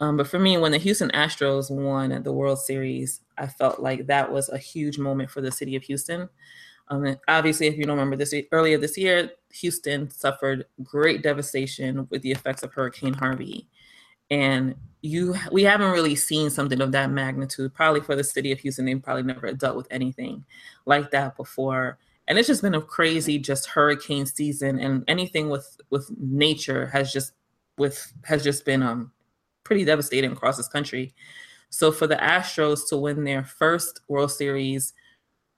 [0.00, 4.06] Um, but for me, when the Houston Astros won the World Series, I felt like
[4.06, 6.28] that was a huge moment for the city of Houston.
[6.88, 12.22] Um, obviously, if you don't remember this earlier this year, Houston suffered great devastation with
[12.22, 13.66] the effects of Hurricane Harvey,
[14.30, 17.74] and you we haven't really seen something of that magnitude.
[17.74, 20.44] Probably for the city of Houston, they probably never dealt with anything
[20.86, 21.98] like that before.
[22.26, 27.12] And it's just been a crazy just hurricane season, and anything with with nature has
[27.12, 27.32] just
[27.76, 29.12] with has just been um
[29.68, 31.14] pretty devastating across this country.
[31.68, 34.94] So for the Astros to win their first World Series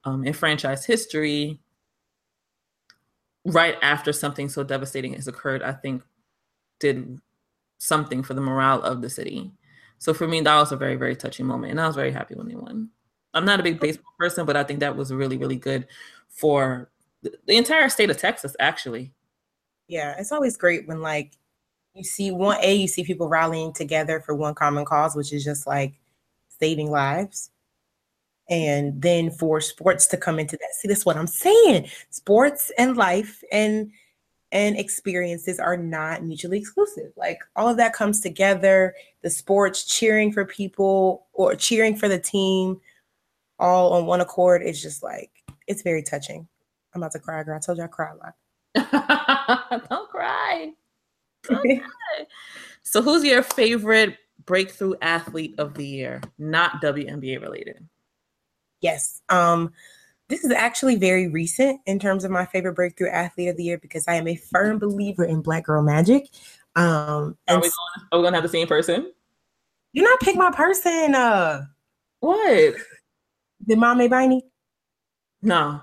[0.04, 1.60] um, in franchise history,
[3.46, 6.02] right after something so devastating has occurred, I think
[6.80, 7.20] did
[7.78, 9.52] something for the morale of the city.
[9.98, 11.70] So for me, that was a very, very touching moment.
[11.70, 12.90] And I was very happy when they won.
[13.32, 15.86] I'm not a big baseball person, but I think that was really, really good
[16.28, 16.90] for
[17.22, 19.12] the entire state of Texas, actually.
[19.86, 21.36] Yeah, it's always great when like
[21.94, 25.44] you see one a you see people rallying together for one common cause which is
[25.44, 25.94] just like
[26.48, 27.50] saving lives.
[28.48, 31.88] And then for sports to come into that see that's what i'm saying.
[32.10, 33.90] Sports and life and
[34.52, 37.12] and experiences are not mutually exclusive.
[37.16, 38.94] Like all of that comes together.
[39.22, 42.80] The sports cheering for people or cheering for the team
[43.60, 45.30] all on one accord is just like
[45.66, 46.48] it's very touching.
[46.94, 47.56] I'm about to cry girl.
[47.56, 48.34] I told you i cry a lot.
[49.88, 50.72] Don't cry
[51.52, 51.82] okay.
[52.82, 57.86] so who's your favorite breakthrough athlete of the year, not WNBA related?
[58.80, 59.22] Yes.
[59.28, 59.72] Um,
[60.28, 63.78] this is actually very recent in terms of my favorite breakthrough athlete of the year
[63.78, 66.28] because I am a firm believer in Black Girl Magic.
[66.76, 67.72] Um, are, we going,
[68.12, 69.12] are we gonna have the same person?
[69.92, 71.14] You not pick my person.
[71.14, 71.66] Uh,
[72.20, 72.74] what?
[73.66, 74.42] Did Maame Biney?
[75.42, 75.82] No.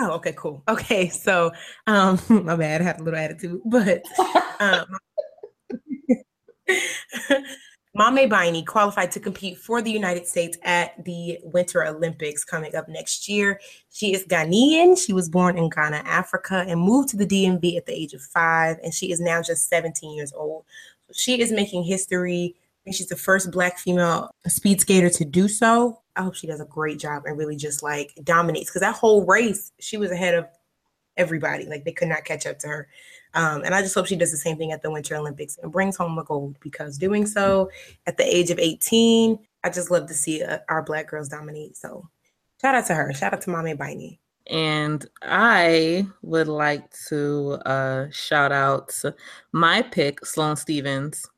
[0.00, 0.62] Oh, okay, cool.
[0.68, 1.50] Okay, so
[1.86, 4.02] um, my bad, I had a little attitude, but
[4.60, 4.86] um,
[7.98, 12.88] Maame Biney qualified to compete for the United States at the Winter Olympics coming up
[12.88, 13.60] next year.
[13.90, 14.96] She is Ghanaian.
[14.96, 18.22] She was born in Ghana, Africa, and moved to the DMV at the age of
[18.22, 20.64] five, and she is now just 17 years old.
[21.12, 22.54] She is making history.
[22.88, 26.00] And she's the first Black female speed skater to do so.
[26.16, 29.26] I hope she does a great job and really just like dominates because that whole
[29.26, 30.46] race, she was ahead of
[31.18, 31.66] everybody.
[31.66, 32.88] Like they could not catch up to her.
[33.34, 35.70] Um, and I just hope she does the same thing at the Winter Olympics and
[35.70, 37.70] brings home the gold because doing so
[38.06, 41.76] at the age of 18, I just love to see uh, our Black girls dominate.
[41.76, 42.08] So
[42.58, 43.12] shout out to her.
[43.12, 44.18] Shout out to Maame Biney.
[44.46, 48.98] And I would like to uh, shout out
[49.52, 51.28] my pick, Sloane Stephens,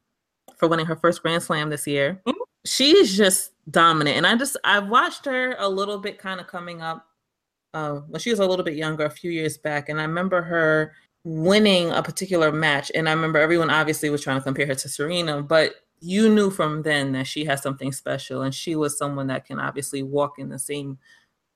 [0.61, 2.21] for winning her first Grand Slam this year.
[2.27, 2.41] Mm-hmm.
[2.65, 4.19] She's just dominant.
[4.19, 7.07] And I just, I've watched her a little bit kind of coming up
[7.73, 9.89] uh, when she was a little bit younger, a few years back.
[9.89, 10.93] And I remember her
[11.25, 12.93] winning a particular match.
[12.95, 16.51] And I remember everyone obviously was trying to compare her to Serena, but you knew
[16.51, 18.43] from then that she had something special.
[18.43, 20.99] And she was someone that can obviously walk in the same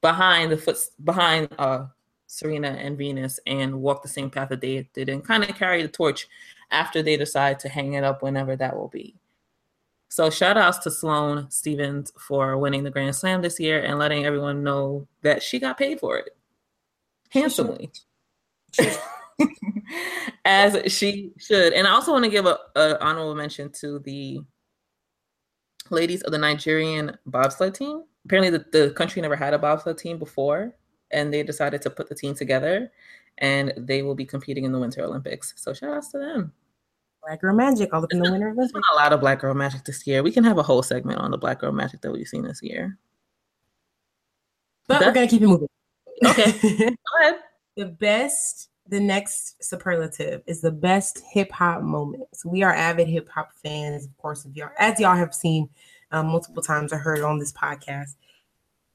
[0.00, 1.86] behind the foot behind uh
[2.26, 5.82] Serena and Venus and walk the same path that they did and kind of carry
[5.82, 6.28] the torch
[6.74, 9.14] after they decide to hang it up whenever that will be.
[10.08, 14.24] So shout outs to Sloane Stephens for winning the Grand Slam this year and letting
[14.24, 16.36] everyone know that she got paid for it
[17.30, 17.90] handsomely.
[20.44, 21.72] As she should.
[21.72, 24.40] And I also want to give a, a honorable mention to the
[25.90, 28.04] ladies of the Nigerian bobsled team.
[28.24, 30.74] Apparently the, the country never had a bobsled team before
[31.10, 32.90] and they decided to put the team together
[33.38, 35.54] and they will be competing in the Winter Olympics.
[35.56, 36.52] So shout outs to them.
[37.26, 38.80] Black Girl Magic all up in the Winter Olympics.
[38.92, 40.22] A lot of Black Girl Magic this year.
[40.22, 42.62] We can have a whole segment on the Black Girl Magic that we've seen this
[42.62, 42.98] year.
[44.86, 45.68] But That's, we're gonna keep it moving.
[46.24, 46.52] Okay.
[46.90, 47.40] Go ahead.
[47.76, 52.24] The best, the next superlative is the best hip hop moment.
[52.34, 55.68] So we are avid hip hop fans, of course, of y'all, as y'all have seen
[56.12, 58.14] um, multiple times or heard on this podcast.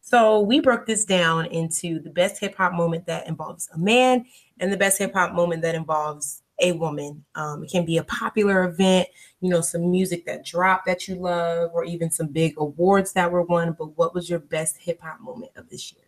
[0.02, 4.26] So we broke this down into the best hip hop moment that involves a man
[4.60, 7.24] and the best hip hop moment that involves a woman.
[7.36, 9.08] Um, it can be a popular event,
[9.42, 13.32] you know, some music that dropped that you love, or even some big awards that
[13.32, 13.76] were won.
[13.78, 16.04] But what was your best hip hop moment of this year?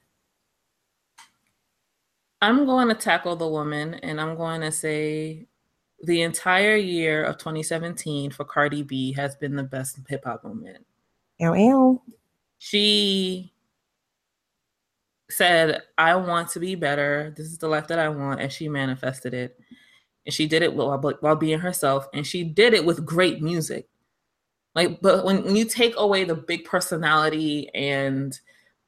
[2.42, 5.46] I'm going to tackle the woman and I'm going to say
[6.04, 10.86] the entire year of 2017 for Cardi B has been the best hip hop moment.
[11.44, 12.02] Ow.
[12.58, 13.54] She
[15.30, 17.34] said, I want to be better.
[17.38, 18.42] This is the life that I want.
[18.42, 19.60] And she manifested it
[20.26, 23.88] and she did it while, while being herself and she did it with great music
[24.76, 28.40] like but when, when you take away the big personality and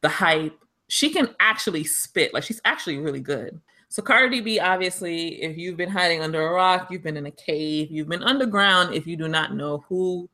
[0.01, 3.59] the hype she can actually spit like she's actually really good
[3.93, 7.31] so Cardi B, obviously, if you've been hiding under a rock, you've been in a
[7.31, 8.95] cave, you've been underground.
[8.95, 10.27] If you do not know who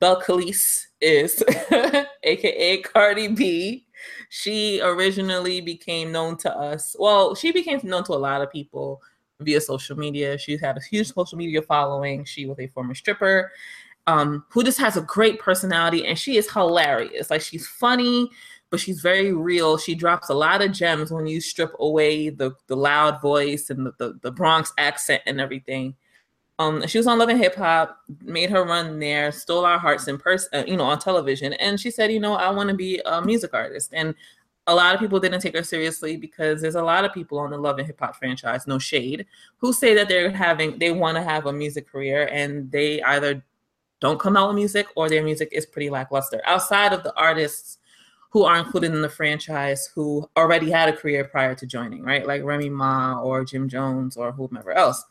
[0.00, 1.44] Belcalis is,
[2.22, 3.84] aka Cardi B,
[4.30, 6.96] she originally became known to us.
[6.98, 9.02] Well, she became known to a lot of people
[9.40, 10.36] via social media.
[10.38, 12.24] She's had a huge social media following.
[12.24, 13.52] She was a former stripper
[14.06, 17.30] um, who just has a great personality and she is hilarious.
[17.30, 18.30] Like she's funny,
[18.70, 19.78] but she's very real.
[19.78, 23.86] She drops a lot of gems when you strip away the, the loud voice and
[23.86, 25.94] the, the, the Bronx accent and everything.
[26.58, 30.08] Um, she was on Love and Hip Hop, made her run there, stole our hearts
[30.08, 31.52] in person, uh, you know, on television.
[31.52, 33.90] And she said, you know, I want to be a music artist.
[33.92, 34.14] And
[34.68, 37.50] a lot of people didn't take her seriously because there's a lot of people on
[37.50, 39.26] the Love and Hip Hop franchise, no shade,
[39.56, 43.42] who say that they're having they want to have a music career and they either
[44.00, 46.40] don't come out with music or their music is pretty lackluster.
[46.44, 47.78] Outside of the artists
[48.30, 52.26] who are included in the franchise who already had a career prior to joining, right?
[52.26, 55.02] Like Remy Ma or Jim Jones or whomever else.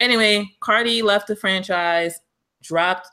[0.00, 2.18] Anyway, Cardi left the franchise,
[2.60, 3.08] dropped,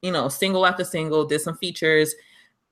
[0.00, 2.14] you know, single after single, did some features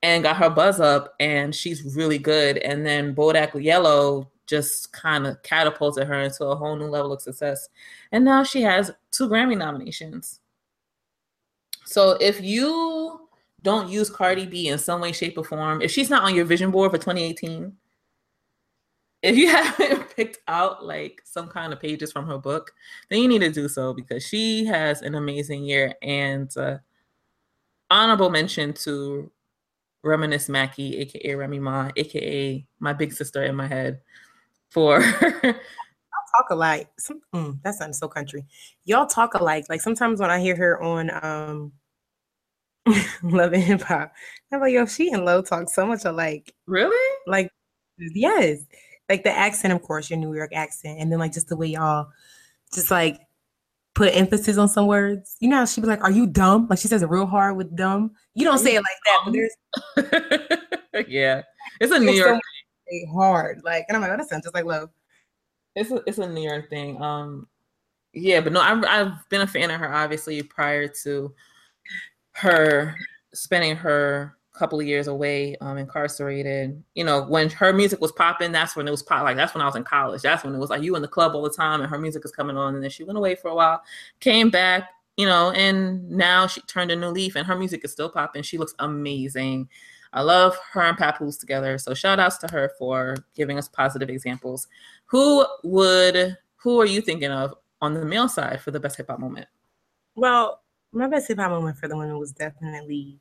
[0.02, 2.58] and got her buzz up and she's really good.
[2.58, 7.22] And then Bodak Yellow just kind of catapulted her into a whole new level of
[7.22, 7.68] success.
[8.10, 10.40] And now she has two Grammy nominations.
[11.84, 13.28] So if you
[13.62, 16.44] don't use Cardi B in some way, shape, or form, if she's not on your
[16.44, 17.72] vision board for 2018,
[19.22, 22.72] if you haven't picked out like some kind of pages from her book,
[23.08, 25.94] then you need to do so because she has an amazing year.
[26.02, 26.78] And uh,
[27.90, 29.30] honorable mention to
[30.02, 34.00] Reminisce Mackie, aka Remy Ma, aka my big sister in my head,
[34.70, 35.52] for I'll
[36.36, 36.88] talk alike.
[36.98, 38.44] Some, mm, that sounds so country.
[38.84, 39.66] Y'all talk alike.
[39.68, 41.72] Like sometimes when I hear her on um
[43.22, 44.12] Love and Hip Hop,
[44.52, 46.52] I'm like, yo, she and Low talk so much alike.
[46.66, 47.18] Really?
[47.26, 47.50] Like,
[47.98, 48.60] yes.
[49.08, 51.66] Like the accent, of course, your New York accent, and then like just the way
[51.66, 52.08] y'all
[52.72, 53.20] just like
[53.94, 55.36] put emphasis on some words.
[55.40, 57.74] You know she'd be like, "Are you dumb?" Like she says it real hard with
[57.76, 58.12] dumb.
[58.34, 61.42] You don't say it like that, but there's yeah,
[61.80, 62.40] it's a New York
[62.90, 63.62] so hard.
[63.64, 64.90] Like, and I'm like, oh, that sounds just like love.
[65.74, 67.00] It's a it's a New York thing.
[67.00, 67.48] Um,
[68.12, 71.34] yeah, but no, I've I've been a fan of her obviously prior to
[72.32, 72.94] her
[73.34, 76.82] spending her couple of years away, um, incarcerated.
[76.94, 79.22] You know, when her music was popping, that's when it was pop.
[79.22, 80.22] Like that's when I was in college.
[80.22, 82.24] That's when it was like you in the club all the time, and her music
[82.24, 82.74] is coming on.
[82.74, 83.82] And then she went away for a while,
[84.20, 84.90] came back.
[85.18, 88.42] You know, and now she turned a new leaf, and her music is still popping.
[88.42, 89.68] She looks amazing.
[90.14, 91.78] I love her and Papoose together.
[91.78, 94.68] So shout outs to her for giving us positive examples.
[95.06, 99.08] Who would who are you thinking of on the male side for the best hip
[99.08, 99.48] hop moment?
[100.14, 103.18] Well, my best hip hop moment for the women was definitely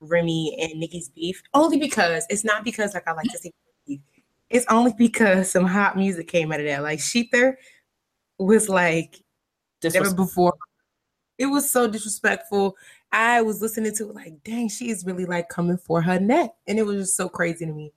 [0.00, 3.52] Remy and Nicki's beef only because it's not because like I like to see
[3.86, 4.00] beef.
[4.50, 6.82] It's only because some hot music came out of that.
[6.82, 7.58] Like ShETHER
[8.38, 9.16] was like
[9.82, 10.54] never before.
[11.38, 12.76] It was so disrespectful.
[13.12, 16.50] I was listening to it like, dang, she is really like coming for her neck.
[16.66, 17.92] And it was just so crazy to me.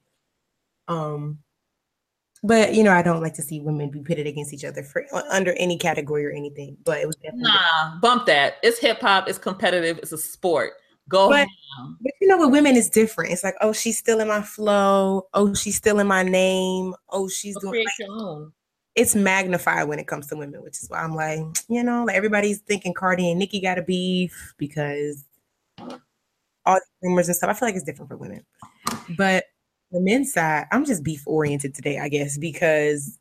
[0.87, 1.39] Um,
[2.43, 5.05] but you know, I don't like to see women be pitted against each other for
[5.29, 6.77] under any category or anything.
[6.83, 8.55] But it was definitely nah, bump that.
[8.63, 9.27] It's hip hop.
[9.27, 9.99] It's competitive.
[9.99, 10.73] It's a sport.
[11.09, 11.47] Go but,
[12.01, 13.31] but you know, with women, it's different.
[13.31, 15.27] It's like, oh, she's still in my flow.
[15.33, 16.93] Oh, she's still in my name.
[17.09, 17.71] Oh, she's doing.
[17.71, 18.53] Create like, your own.
[18.95, 22.15] It's magnified when it comes to women, which is why I'm like, you know, like
[22.15, 25.25] everybody's thinking Cardi and Nicki got a beef because
[26.65, 27.49] all the rumors and stuff.
[27.49, 28.45] I feel like it's different for women,
[29.17, 29.45] but
[29.91, 33.17] the men's side, I'm just beef oriented today, I guess, because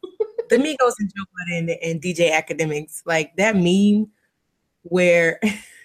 [0.51, 4.11] the Migos and Joe Budden and DJ Akademiks, like that meme
[4.83, 5.41] where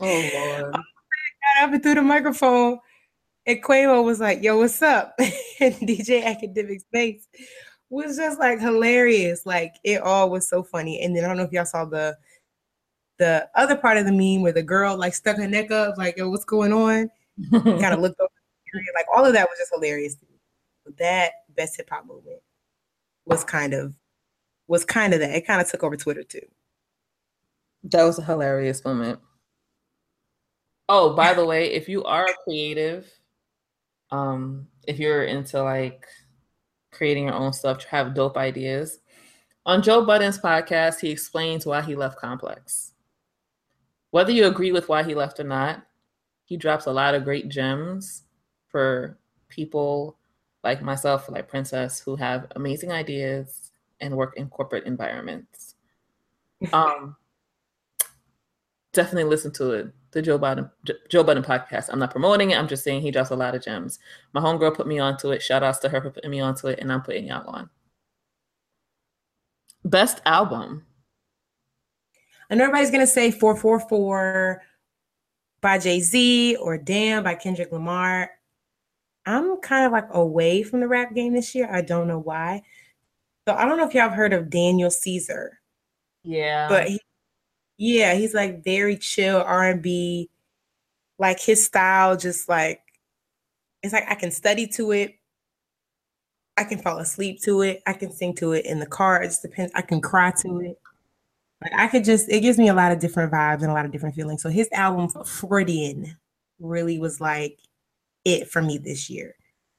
[0.00, 2.78] oh lord, got up and through the microphone,
[3.46, 5.14] and Quavo was like, "Yo, what's up?"
[5.60, 7.26] and DJ Akademiks' face
[7.90, 9.46] was just like hilarious.
[9.46, 11.00] Like it all was so funny.
[11.02, 12.16] And then I don't know if y'all saw the
[13.18, 16.16] the other part of the meme where the girl like stuck her neck up, like,
[16.16, 17.10] "Yo, what's going on?"
[17.50, 18.30] kind of looked over
[18.94, 20.16] like all of that was just hilarious.
[20.84, 22.40] But that best hip hop moment
[23.24, 23.94] was kind of
[24.66, 25.34] was kind of that.
[25.34, 26.46] It kind of took over Twitter too.
[27.84, 29.20] That was a hilarious moment.
[30.88, 33.10] Oh, by the way, if you are a creative,
[34.10, 36.06] um, if you're into like
[36.92, 39.00] creating your own stuff, have dope ideas.
[39.66, 42.92] On Joe Budden's podcast, he explains why he left Complex.
[44.10, 45.86] Whether you agree with why he left or not,
[46.44, 48.24] he drops a lot of great gems
[48.68, 49.18] for
[49.48, 50.18] people
[50.62, 55.74] like myself, like Princess, who have amazing ideas and work in corporate environments.
[56.72, 57.16] Um,
[58.94, 59.88] definitely listen to it.
[60.14, 60.70] The Joe Budden
[61.08, 61.90] Joe Budden podcast.
[61.92, 62.58] I'm not promoting it.
[62.58, 63.98] I'm just saying he drops a lot of gems.
[64.32, 65.42] My homegirl put me onto it.
[65.42, 67.68] Shout outs to her for putting me onto it, and I'm putting y'all on.
[69.84, 70.86] Best album.
[72.48, 74.62] I know everybody's gonna say 444
[75.60, 78.30] by Jay Z or Damn by Kendrick Lamar.
[79.26, 81.68] I'm kind of like away from the rap game this year.
[81.70, 82.62] I don't know why.
[83.48, 85.60] So I don't know if y'all have heard of Daniel Caesar.
[86.22, 86.68] Yeah.
[86.68, 87.00] But he,
[87.76, 90.30] yeah, he's like very chill R&B.
[91.18, 92.80] Like his style just like
[93.82, 95.16] it's like I can study to it.
[96.56, 97.82] I can fall asleep to it.
[97.86, 99.22] I can sing to it in the car.
[99.22, 99.72] It just depends.
[99.74, 100.66] I can cry to mm-hmm.
[100.66, 100.78] it.
[101.62, 103.84] Like I could just it gives me a lot of different vibes and a lot
[103.84, 104.42] of different feelings.
[104.42, 106.16] So his album Freudian
[106.58, 107.58] really was like
[108.24, 109.34] it for me this year.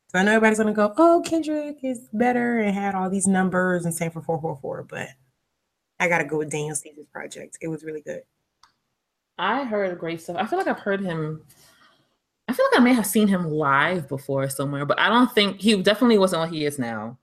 [0.08, 3.86] So I know everybody's gonna go, oh, Kendrick is better and had all these numbers
[3.86, 5.10] and same for 444, but
[6.00, 7.58] I gotta go with Daniel Caesar's project.
[7.62, 8.24] It was really good.
[9.38, 10.38] I heard great stuff.
[10.38, 11.42] I feel like I've heard him.
[12.48, 15.60] I feel like I may have seen him live before somewhere, but I don't think
[15.60, 17.18] he definitely wasn't what he is now.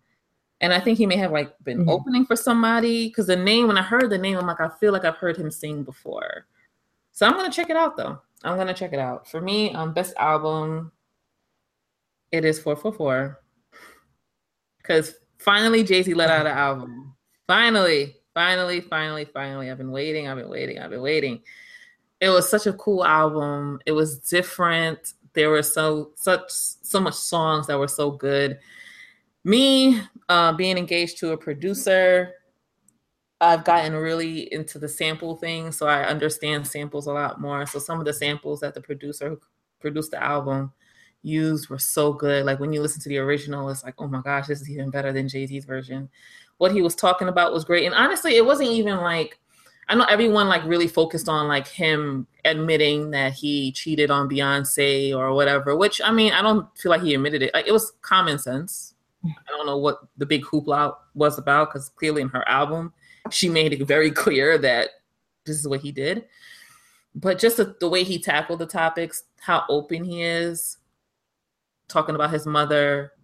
[0.61, 1.89] And I think he may have like been mm-hmm.
[1.89, 4.93] opening for somebody because the name, when I heard the name, I'm like, I feel
[4.93, 6.47] like I've heard him sing before.
[7.13, 8.21] So I'm gonna check it out though.
[8.45, 9.29] I'm gonna check it out.
[9.29, 10.93] For me, um, best album,
[12.31, 13.41] it is 444.
[14.79, 17.15] Because finally Jay Z let out an album.
[17.47, 19.71] Finally, finally, finally, finally.
[19.71, 21.43] I've been waiting, I've been waiting, I've been waiting.
[22.21, 23.81] It was such a cool album.
[23.87, 25.15] It was different.
[25.35, 28.59] There were so such so much songs that were so good.
[29.45, 32.35] Me uh, being engaged to a producer,
[33.41, 37.67] I've gotten really into the sample thing, so I understand samples a lot more.
[37.67, 39.41] So some of the samples that the producer who
[39.81, 40.73] produced the album
[41.23, 42.45] used were so good.
[42.45, 44.91] Like when you listen to the original, it's like, oh my gosh, this is even
[44.91, 46.09] better than Jay Z's version.
[46.63, 47.87] What he was talking about was great.
[47.87, 49.41] And honestly, it wasn't even like,
[49.89, 55.13] I know everyone like really focused on like him admitting that he cheated on Beyonce
[55.13, 57.53] or whatever, which I mean, I don't feel like he admitted it.
[57.53, 58.95] Like it was common sense.
[59.25, 62.93] I don't know what the big hoopla was about because clearly in her album,
[63.33, 64.91] she made it very clear that
[65.45, 66.27] this is what he did.
[67.17, 70.79] But just the, the way he tackled the topics, how open he is,
[71.89, 73.15] talking about his mother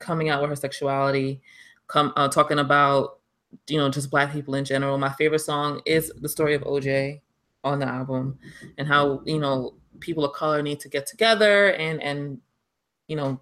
[0.00, 1.40] coming out with her sexuality,
[1.92, 3.18] come uh, talking about
[3.68, 4.96] you know just black people in general.
[4.98, 7.20] My favorite song is the story of OJ
[7.64, 8.38] on the album,
[8.78, 12.40] and how you know people of color need to get together and and
[13.08, 13.40] you know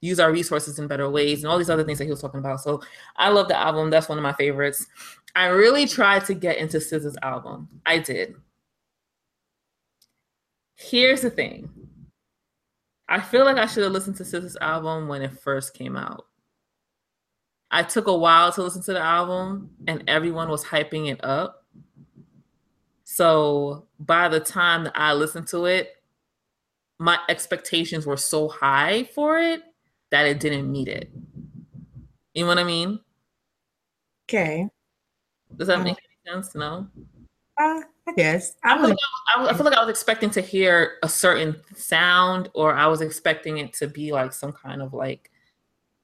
[0.00, 2.40] use our resources in better ways and all these other things that he was talking
[2.40, 2.60] about.
[2.60, 2.82] So
[3.16, 3.88] I love the album.
[3.88, 4.84] That's one of my favorites.
[5.36, 7.68] I really tried to get into SZA's album.
[7.86, 8.34] I did.
[10.74, 11.70] Here's the thing.
[13.08, 16.26] I feel like I should have listened to SZA's album when it first came out.
[17.72, 21.64] I took a while to listen to the album and everyone was hyping it up.
[23.04, 25.96] So by the time that I listened to it,
[26.98, 29.62] my expectations were so high for it
[30.10, 31.10] that it didn't meet it.
[32.34, 33.00] You know what I mean?
[34.28, 34.68] Okay.
[35.56, 35.96] Does that make
[36.26, 36.54] any sense?
[36.54, 36.86] No?
[37.58, 38.54] Uh, I guess.
[38.62, 38.94] I, was,
[39.34, 43.00] I, I feel like I was expecting to hear a certain sound, or I was
[43.00, 45.30] expecting it to be like some kind of like.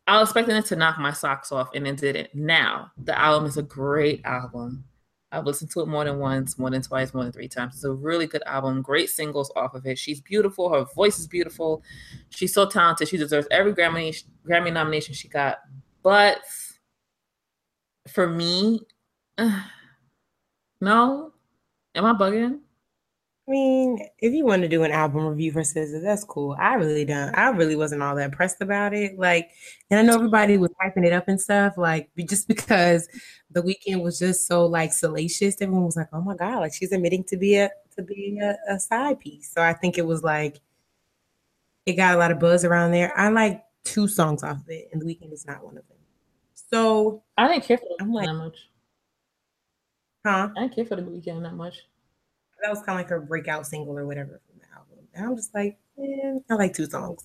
[0.08, 2.34] I was expecting it to knock my socks off, and it didn't.
[2.34, 4.84] Now the album is a great album.
[5.30, 7.74] I've listened to it more than once, more than twice, more than three times.
[7.74, 8.80] It's a really good album.
[8.80, 9.98] Great singles off of it.
[9.98, 10.72] She's beautiful.
[10.72, 11.82] Her voice is beautiful.
[12.30, 13.08] She's so talented.
[13.08, 15.58] She deserves every Grammy Grammy nomination she got.
[16.02, 16.40] But
[18.08, 18.86] for me,
[19.36, 19.62] uh,
[20.80, 21.34] no.
[21.94, 22.60] Am I bugging?
[23.48, 26.54] I mean, if you want to do an album review for SZA, that's cool.
[26.58, 27.34] I really don't.
[27.34, 29.18] I really wasn't all that pressed about it.
[29.18, 29.48] Like,
[29.90, 31.78] and I know everybody was hyping it up and stuff.
[31.78, 33.08] Like, just because
[33.50, 36.92] the weekend was just so like salacious, everyone was like, "Oh my god!" Like, she's
[36.92, 39.50] admitting to be a to be a, a side piece.
[39.50, 40.60] So I think it was like
[41.86, 43.18] it got a lot of buzz around there.
[43.18, 45.96] I like two songs off of it, and the weekend is not one of them.
[46.52, 48.58] So I didn't care for I'm like, that much.
[50.26, 50.50] Huh?
[50.54, 51.76] I didn't care for the weekend that much
[52.62, 55.06] that was kind of like her breakout single or whatever from the album.
[55.14, 57.24] And I'm just like, man, I like two songs.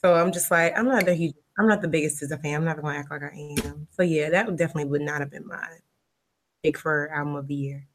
[0.00, 2.54] So I'm just like, I'm not the huge, I'm not the biggest SZA fan.
[2.54, 3.88] I'm not gonna act like I am.
[3.90, 5.66] So yeah, that definitely would not have been my
[6.62, 7.86] pick for album of the year.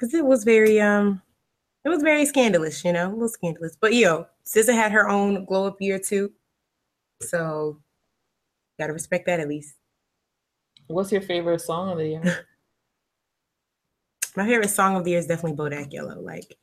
[0.00, 1.22] Cause it was very um
[1.84, 3.76] it was very scandalous, you know, a little scandalous.
[3.80, 6.32] But yo, SZA had her own glow up year too.
[7.22, 7.80] So
[8.78, 9.76] gotta respect that at least.
[10.88, 12.46] What's your favorite song of the year?
[14.36, 16.20] my favorite song of the year is definitely Bodak Yellow.
[16.20, 16.56] Like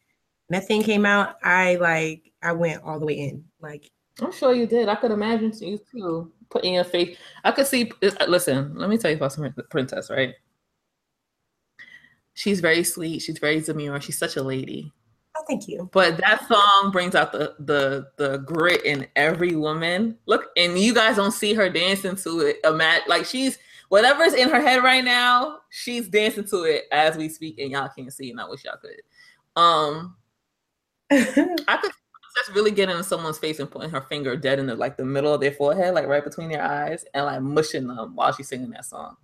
[0.47, 3.45] when that thing came out, I like I went all the way in.
[3.61, 3.89] Like
[4.21, 4.89] I'm sure you did.
[4.89, 7.17] I could imagine you too putting your faith.
[7.43, 7.91] I could see.
[8.03, 10.35] Uh, listen, let me tell you about some princess, right?
[12.33, 13.19] She's very sweet.
[13.19, 13.99] She's very demure.
[13.99, 14.91] She's such a lady.
[15.37, 15.89] Oh, thank you.
[15.93, 20.17] But that song brings out the the the grit in every woman.
[20.25, 22.57] Look, and you guys don't see her dancing to it.
[22.63, 23.57] Imagine like she's
[23.91, 27.89] whatever's in her head right now, she's dancing to it as we speak, and y'all
[27.93, 29.61] can't see, and I wish y'all could.
[29.61, 30.15] Um,
[31.11, 31.91] I could
[32.37, 35.03] just really get into someone's face and putting her finger dead in the like the
[35.03, 38.47] middle of their forehead, like right between their eyes, and like mushing them while she's
[38.47, 39.17] singing that song.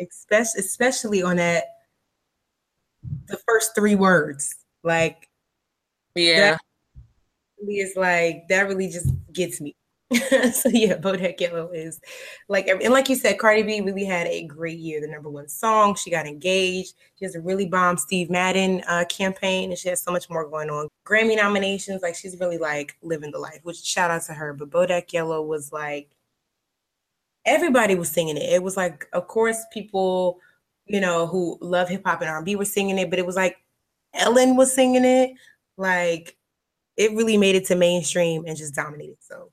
[0.00, 1.62] Especially, especially on that
[3.26, 5.28] the first three words, like
[6.16, 6.56] yeah,
[7.68, 9.76] is like that really just gets me.
[10.52, 12.00] so yeah, Bodak Yellow is
[12.48, 15.00] like, and like you said, Cardi B really had a great year.
[15.00, 16.94] The number one song, she got engaged.
[17.18, 20.48] She has a really bomb Steve Madden uh, campaign, and she has so much more
[20.48, 20.88] going on.
[21.06, 23.60] Grammy nominations, like she's really like living the life.
[23.62, 24.52] Which shout out to her.
[24.52, 26.10] But Bodak Yellow was like,
[27.44, 28.52] everybody was singing it.
[28.52, 30.40] It was like, of course, people,
[30.86, 33.56] you know, who love hip hop and R&B were singing it, but it was like
[34.14, 35.32] Ellen was singing it.
[35.76, 36.36] Like
[36.96, 39.16] it really made it to mainstream and just dominated.
[39.20, 39.50] So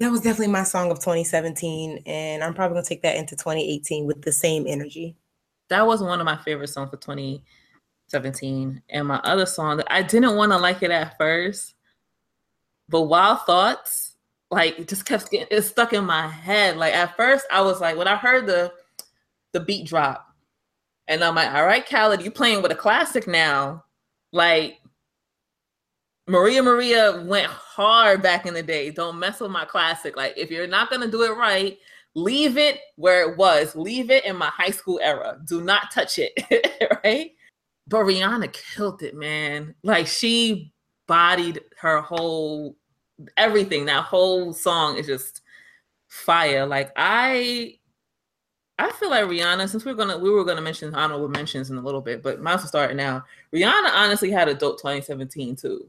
[0.00, 3.36] that was definitely my song of 2017 and i'm probably going to take that into
[3.36, 5.16] 2018 with the same energy.
[5.68, 10.36] That was one of my favorite songs for 2017 and my other song i didn't
[10.36, 11.74] want to like it at first
[12.88, 14.16] but wild thoughts
[14.50, 16.76] like just kept getting it stuck in my head.
[16.76, 18.72] Like at first i was like when i heard the
[19.52, 20.26] the beat drop
[21.08, 23.84] and i'm like all right khaled you playing with a classic now.
[24.32, 24.78] Like
[26.28, 28.90] Maria Maria went hard back in the day.
[28.90, 30.16] Don't mess with my classic.
[30.16, 31.78] Like if you're not gonna do it right,
[32.14, 33.76] leave it where it was.
[33.76, 35.38] Leave it in my high school era.
[35.44, 36.32] Do not touch it.
[37.04, 37.32] right?
[37.86, 39.74] But Rihanna killed it, man.
[39.84, 40.72] Like she
[41.06, 42.76] bodied her whole
[43.36, 43.86] everything.
[43.86, 45.42] That whole song is just
[46.08, 46.66] fire.
[46.66, 47.78] Like I
[48.78, 51.82] I feel like Rihanna, since we're gonna we were gonna mention honorable mentions in a
[51.82, 53.24] little bit, but well start now.
[53.54, 55.88] Rihanna honestly had a dope 2017 too.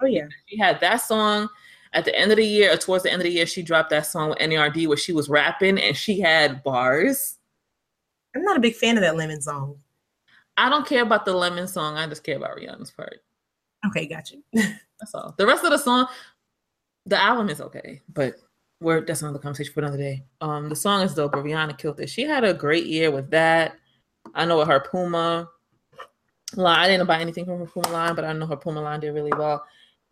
[0.00, 0.26] Oh yeah.
[0.46, 1.48] She had that song
[1.92, 3.90] at the end of the year, or towards the end of the year, she dropped
[3.90, 7.38] that song with NERD where she was rapping and she had bars.
[8.34, 9.78] I'm not a big fan of that Lemon song.
[10.58, 11.96] I don't care about the Lemon song.
[11.96, 13.20] I just care about Rihanna's part.
[13.86, 14.42] Okay, got you.
[14.52, 15.34] that's all.
[15.38, 16.06] The rest of the song,
[17.06, 18.36] the album is okay, but
[18.80, 20.24] we're that's another conversation for another day.
[20.42, 22.10] Um, the song is dope, but Rihanna killed it.
[22.10, 23.76] She had a great year with that.
[24.34, 25.48] I know with her Puma
[26.56, 26.78] line.
[26.78, 29.12] I didn't buy anything from her Puma line, but I know her Puma line did
[29.12, 29.64] really well.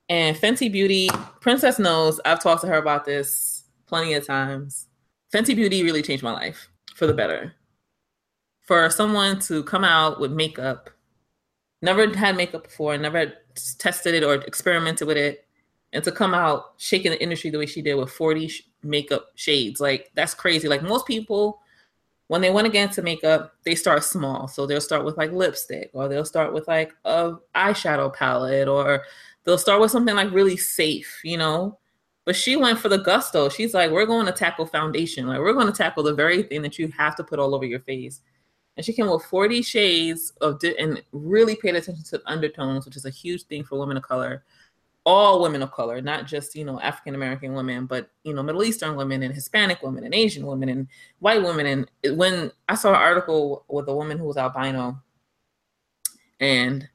[0.08, 1.08] And Fenty Beauty,
[1.40, 4.88] Princess knows I've talked to her about this plenty of times.
[5.32, 7.54] Fenty Beauty really changed my life for the better.
[8.62, 10.90] For someone to come out with makeup,
[11.82, 13.32] never had makeup before, never
[13.78, 15.46] tested it or experimented with it,
[15.92, 19.28] and to come out shaking the industry the way she did with 40 sh- makeup
[19.36, 20.68] shades, like that's crazy.
[20.68, 21.60] Like most people,
[22.28, 24.48] when they want to get into makeup, they start small.
[24.48, 29.04] So they'll start with like lipstick, or they'll start with like a eyeshadow palette, or
[29.44, 31.78] they'll start with something like really safe, you know.
[32.24, 33.50] But she went for the gusto.
[33.50, 35.26] She's like, we're going to tackle foundation.
[35.26, 37.66] Like, we're going to tackle the very thing that you have to put all over
[37.66, 38.22] your face.
[38.76, 42.96] And she came with 40 shades of, di- and really paid attention to undertones, which
[42.96, 44.42] is a huge thing for women of color.
[45.04, 48.64] All women of color, not just, you know, African American women, but, you know, Middle
[48.64, 50.88] Eastern women and Hispanic women and Asian women and
[51.18, 51.86] white women.
[52.02, 54.98] And when I saw an article with a woman who was albino
[56.40, 56.88] and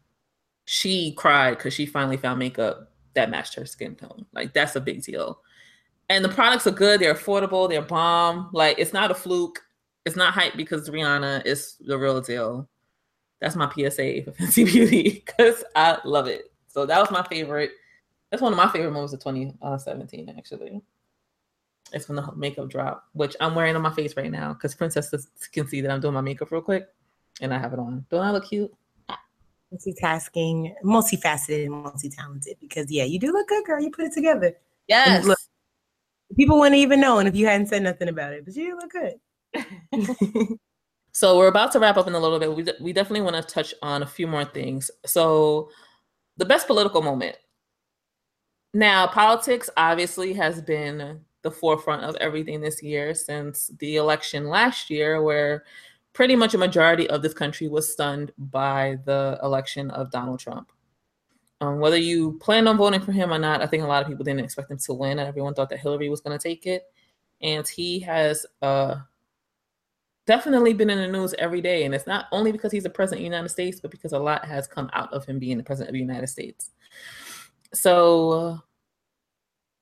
[0.72, 4.24] she cried because she finally found makeup that matched her skin tone.
[4.34, 5.42] Like that's a big deal.
[6.10, 7.02] And the products are good.
[7.02, 7.68] They're affordable.
[7.68, 8.52] They're bomb.
[8.54, 9.62] Like it's not a fluke.
[10.06, 12.70] It's not hype because Rihanna is the real deal.
[13.42, 16.54] That's my PSA for Fenty Beauty because I love it.
[16.68, 17.72] So that was my favorite.
[18.30, 20.82] That's one of my favorite moments of 2017, actually.
[21.94, 25.10] It's when the makeup drop, which I'm wearing on my face right now because Princess
[25.52, 26.86] can see that I'm doing my makeup real quick
[27.42, 28.06] and I have it on.
[28.12, 28.72] Don't I look cute?
[29.74, 32.58] Multitasking, multifaceted, and multi-talented.
[32.60, 33.82] Because yeah, you do look good, girl.
[33.82, 34.54] You put it together.
[34.88, 35.26] Yes.
[35.26, 35.38] Look,
[36.36, 38.92] people wouldn't even know, and if you hadn't said nothing about it, but you look
[38.92, 39.20] good.
[41.12, 42.56] so we're about to wrap up in a little bit.
[42.56, 44.90] We we definitely want to touch on a few more things.
[45.06, 45.70] So
[46.38, 47.38] the best political moment.
[48.74, 54.90] Now, politics obviously has been the forefront of everything this year since the election last
[54.90, 55.64] year, where
[56.20, 60.70] pretty much a majority of this country was stunned by the election of Donald Trump.
[61.62, 64.10] Um, whether you planned on voting for him or not, I think a lot of
[64.10, 65.20] people didn't expect him to win.
[65.20, 66.84] and Everyone thought that Hillary was going to take it.
[67.42, 68.96] And he has uh,
[70.28, 71.86] definitely been in the news every day.
[71.86, 74.20] And it's not only because he's the president of the United States, but because a
[74.20, 76.72] lot has come out of him being the president of the United States.
[77.74, 78.58] So, uh,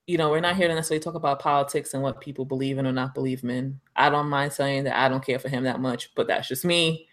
[0.07, 2.87] you know, we're not here to necessarily talk about politics and what people believe in
[2.87, 3.79] or not believe in.
[3.95, 6.63] I don't mind saying that I don't care for him that much, but that's just
[6.63, 7.07] me.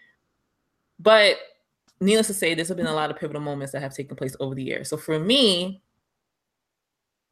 [1.01, 1.37] But
[2.01, 4.55] needless to say, there's been a lot of pivotal moments that have taken place over
[4.55, 4.89] the years.
[4.89, 5.83] So for me,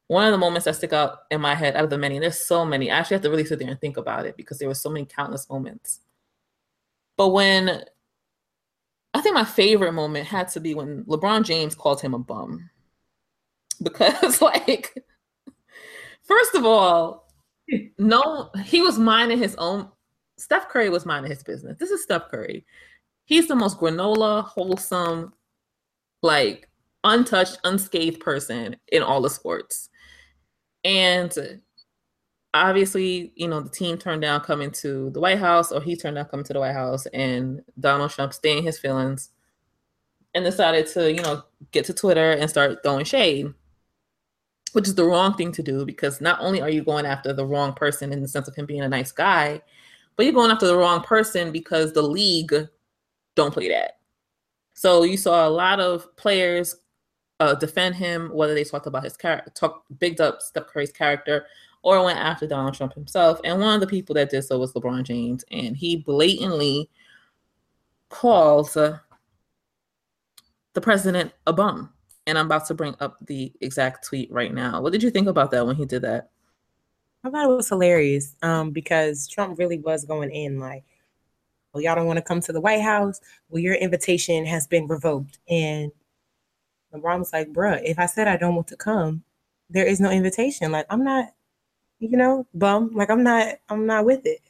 [0.08, 2.24] one of the moments that stick out in my head out of the many, and
[2.24, 2.90] there's so many.
[2.90, 4.90] I actually have to really sit there and think about it because there were so
[4.90, 6.00] many countless moments.
[7.16, 7.84] But when
[9.14, 12.68] I think my favorite moment had to be when LeBron James called him a bum.
[13.82, 15.02] Because like
[16.32, 17.28] first of all,
[17.98, 19.88] no, he was minding his own
[20.38, 21.76] Steph Curry was minding his business.
[21.78, 22.64] This is Steph Curry
[23.24, 25.32] he's the most granola, wholesome,
[26.22, 26.68] like
[27.04, 29.88] untouched, unscathed person in all the sports.
[30.84, 31.60] And
[32.54, 36.16] obviously, you know, the team turned down coming to the White House, or he turned
[36.16, 39.30] down coming to the White House, and Donald Trump staying his feelings
[40.34, 43.52] and decided to, you know, get to Twitter and start throwing shade,
[44.72, 47.46] which is the wrong thing to do because not only are you going after the
[47.46, 49.60] wrong person in the sense of him being a nice guy,
[50.16, 52.54] but you're going after the wrong person because the league
[53.34, 53.98] don't play that.
[54.74, 56.76] So you saw a lot of players
[57.40, 61.46] uh, defend him, whether they talked about his character, talk bigged up Steph Curry's character,
[61.82, 63.40] or went after Donald Trump himself.
[63.44, 66.88] And one of the people that did so was LeBron James, and he blatantly
[68.08, 68.98] calls uh,
[70.74, 71.92] the president a bum.
[72.26, 74.80] And I'm about to bring up the exact tweet right now.
[74.80, 76.30] What did you think about that when he did that?
[77.24, 80.84] I thought it was hilarious um, because Trump really was going in like
[81.72, 83.20] well, y'all don't want to come to the White House.
[83.48, 85.38] Well, your invitation has been revoked.
[85.48, 85.90] And
[86.94, 89.24] LeBron was like, bruh, if I said I don't want to come,
[89.70, 90.70] there is no invitation.
[90.70, 91.32] Like, I'm not,
[91.98, 92.90] you know, bum.
[92.94, 94.40] Like, I'm not, I'm not with it.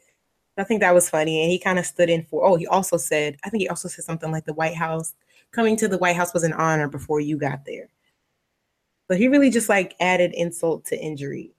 [0.58, 1.42] I think that was funny.
[1.42, 3.88] And he kind of stood in for, oh, he also said, I think he also
[3.88, 5.14] said something like the White House,
[5.52, 7.88] coming to the White House was an honor before you got there.
[9.08, 11.54] But he really just like added insult to injury.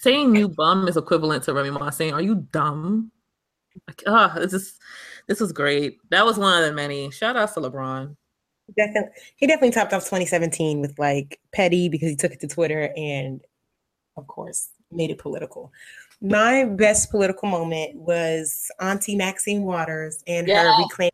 [0.00, 3.10] Saying you bum is equivalent to Remy Ma saying, Are you dumb?
[3.86, 4.78] Like, oh, this is
[5.26, 5.98] this was great.
[6.10, 7.10] That was one of the many.
[7.10, 8.16] Shout out to LeBron.
[8.76, 12.92] Definitely, he definitely topped off 2017 with like petty because he took it to Twitter
[12.96, 13.40] and,
[14.16, 15.72] of course, made it political.
[16.20, 20.62] My best political moment was Auntie Maxine Waters and yeah.
[20.62, 21.10] her reclaim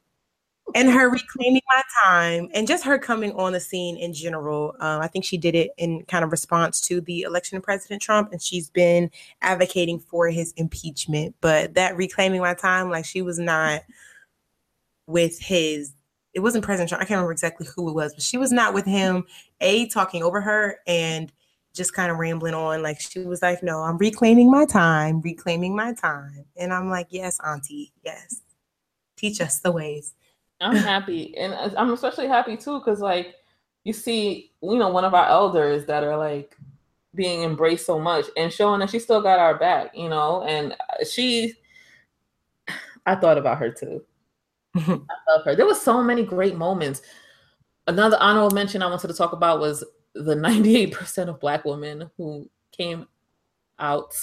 [0.75, 4.75] and her reclaiming my time and just her coming on the scene in general.
[4.81, 8.03] Uh, I think she did it in kind of response to the election of President
[8.03, 9.11] Trump, and she's been
[9.41, 11.35] advocating for his impeachment.
[11.41, 13.83] But that reclaiming my time, like she was not
[15.07, 15.93] with his.
[16.35, 17.03] It wasn't President Trump.
[17.03, 19.25] I can't remember exactly who it was, but she was not with him.
[19.61, 21.31] A talking over her and
[21.75, 22.83] just kind of rambling on.
[22.83, 27.09] Like she was like, "No, I'm reclaiming my time, reclaiming my time," and I'm like,
[27.11, 28.41] "Yes, Auntie, yes."
[29.17, 30.15] Teach us the ways.
[30.63, 33.35] I'm happy, and I'm especially happy too because like
[33.85, 36.57] you see, you know, one of our elders that are like
[37.15, 40.73] being embraced so much and showing that she still got our back, you know, and
[40.73, 41.55] uh, she.
[43.05, 44.05] I thought about her too.
[44.77, 45.57] I love her.
[45.57, 47.03] There was so many great moments.
[47.89, 49.85] Another honorable mention I wanted to talk about was
[50.15, 53.09] the 98% of black women who came
[53.81, 54.15] out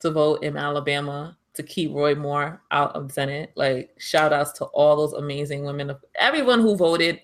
[0.00, 3.52] to vote in Alabama to keep Roy Moore out of Senate.
[3.56, 7.20] Like shout outs to all those amazing women, everyone who voted,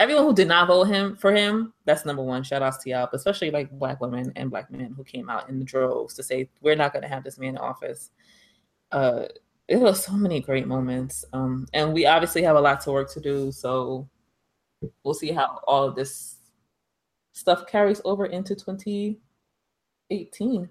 [0.00, 1.72] everyone who did not vote him for him.
[1.84, 2.42] That's number one.
[2.42, 5.48] Shout outs to y'all, but especially like black women and black men who came out
[5.48, 8.10] in the droves to say we're not going to have this man in office.
[8.90, 9.24] Uh,
[9.68, 11.24] it was so many great moments.
[11.32, 13.52] Um, and we obviously have a lot to work to do.
[13.52, 14.08] So
[15.04, 16.36] we'll see how all of this
[17.32, 20.68] stuff carries over into 2018.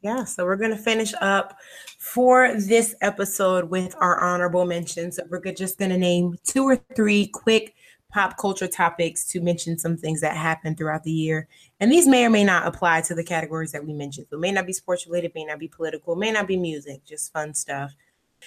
[0.00, 1.58] Yeah, so we're going to finish up
[1.98, 5.16] for this episode with our honorable mentions.
[5.16, 7.74] So we're just going to name two or three quick
[8.12, 11.48] pop culture topics to mention some things that happened throughout the year.
[11.80, 14.28] And these may or may not apply to the categories that we mentioned.
[14.30, 17.04] So it may not be sports related, may not be political, may not be music,
[17.04, 17.92] just fun stuff.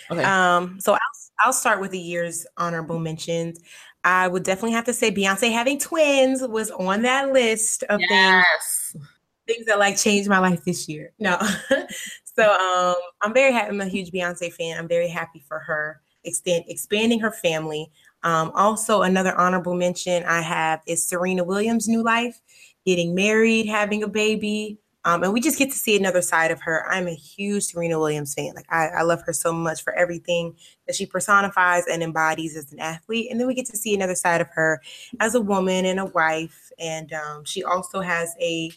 [0.10, 0.24] Okay.
[0.24, 1.00] Um, so I'll
[1.40, 3.60] I'll start with the year's honorable mentions.
[4.06, 8.94] I would definitely have to say Beyonce having twins was on that list of yes.
[8.94, 9.06] things
[9.48, 11.12] things that like changed my life this year.
[11.20, 11.40] No.
[12.24, 13.70] so um I'm very happy.
[13.70, 14.78] I'm a huge Beyonce fan.
[14.78, 17.92] I'm very happy for her extend expanding her family.
[18.24, 22.40] Um, also another honorable mention I have is Serena Williams' new life,
[22.86, 24.78] getting married, having a baby.
[25.04, 26.86] Um, and we just get to see another side of her.
[26.88, 28.54] I'm a huge Serena Williams fan.
[28.56, 32.72] Like I, I love her so much for everything that she personifies and embodies as
[32.72, 33.32] an athlete.
[33.32, 34.80] And then we get to see another side of her
[35.20, 36.72] as a woman and a wife.
[36.78, 38.70] And um, she also has a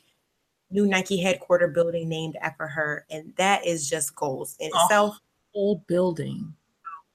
[0.74, 5.18] new Nike headquarter building named after her, and that is just goals in itself.
[5.54, 6.52] Whole building.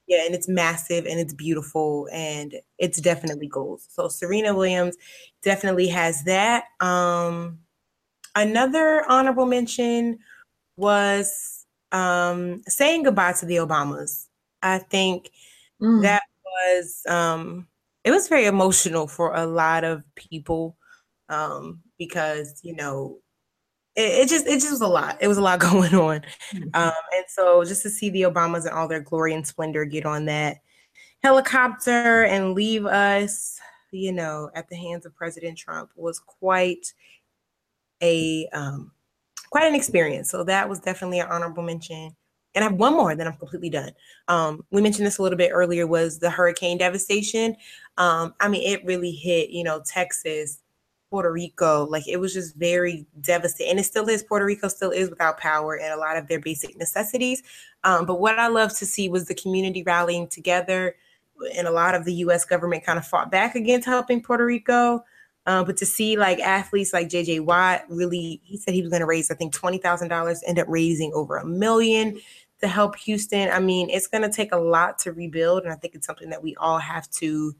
[0.08, 3.86] Yeah, and it's massive and it's beautiful and it's definitely goals.
[3.92, 4.96] So Serena Williams
[5.44, 6.64] definitely has that.
[6.80, 7.60] Um
[8.36, 10.18] another honorable mention
[10.78, 14.26] was um saying goodbye to the Obamas.
[14.64, 15.30] I think
[15.80, 16.02] mm.
[16.02, 17.68] that was um
[18.04, 20.76] it was very emotional for a lot of people
[21.28, 23.20] um because you know
[24.00, 25.18] it, it, just it just was a lot.
[25.20, 26.22] It was a lot going on,
[26.54, 26.70] mm-hmm.
[26.74, 30.06] um, and so just to see the Obamas and all their glory and splendor get
[30.06, 30.62] on that
[31.22, 33.60] helicopter and leave us,
[33.92, 36.94] you know, at the hands of President Trump was quite
[38.02, 38.92] a um,
[39.50, 40.30] quite an experience.
[40.30, 42.16] So that was definitely an honorable mention.
[42.56, 43.92] And I have one more, then I'm completely done.
[44.28, 47.56] Um, we mentioned this a little bit earlier was the hurricane devastation.
[47.98, 50.62] Um, I mean, it really hit, you know, Texas
[51.10, 51.86] Puerto Rico.
[51.86, 53.72] Like it was just very devastating.
[53.72, 54.24] And it still is.
[54.24, 57.44] Puerto Rico still is without power and a lot of their basic necessities.
[57.84, 60.96] Um, but what I love to see was the community rallying together.
[61.56, 65.04] And a lot of the US government kind of fought back against helping Puerto Rico.
[65.46, 69.00] Um, but to see like athletes like JJ Watt really, he said he was going
[69.00, 72.20] to raise, I think, $20,000, end up raising over a million
[72.62, 73.50] to help Houston.
[73.50, 75.64] I mean, it's going to take a lot to rebuild.
[75.64, 77.56] And I think it's something that we all have to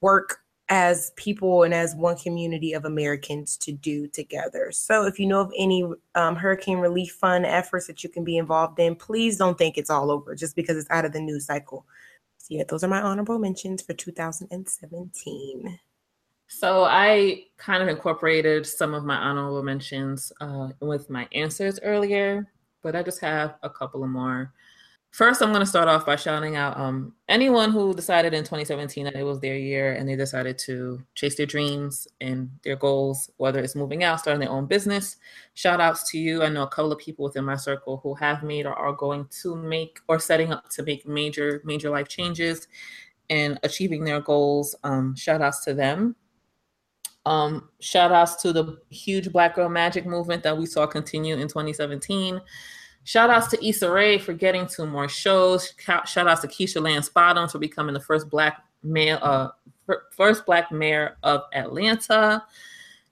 [0.00, 0.40] work
[0.70, 4.70] as people and as one community of Americans to do together.
[4.70, 8.38] So, if you know of any um, hurricane relief fund efforts that you can be
[8.38, 11.46] involved in, please don't think it's all over just because it's out of the news
[11.46, 11.84] cycle.
[12.38, 15.78] So, yeah, those are my honorable mentions for 2017.
[16.46, 22.46] So, I kind of incorporated some of my honorable mentions uh, with my answers earlier,
[22.82, 24.52] but I just have a couple of more.
[25.10, 29.04] First, I'm going to start off by shouting out um, anyone who decided in 2017
[29.04, 33.28] that it was their year and they decided to chase their dreams and their goals,
[33.36, 35.16] whether it's moving out, starting their own business.
[35.54, 36.44] Shout outs to you.
[36.44, 39.26] I know a couple of people within my circle who have made or are going
[39.42, 42.68] to make or setting up to make major, major life changes
[43.30, 44.76] and achieving their goals.
[44.84, 46.14] Um, shout outs to them.
[47.26, 51.48] Um, shout outs to the huge Black Girl Magic movement that we saw continue in
[51.48, 52.40] 2017.
[53.04, 55.74] Shout outs to Issa Rae for getting two more shows.
[55.78, 59.48] Shout outs to Keisha Lance Bottoms for becoming the first black male, uh,
[60.16, 62.44] first black mayor of Atlanta.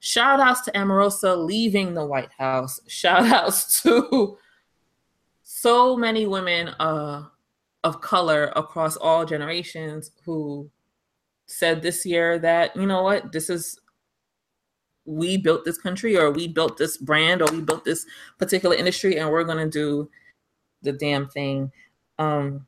[0.00, 2.80] Shout outs to Omarosa leaving the White House.
[2.86, 4.38] Shout outs to
[5.42, 7.24] so many women uh,
[7.82, 10.70] of color across all generations who
[11.46, 13.80] said this year that, you know what, this is
[15.08, 18.04] we built this country or we built this brand or we built this
[18.38, 20.10] particular industry and we're going to do
[20.82, 21.72] the damn thing.
[22.18, 22.66] Um,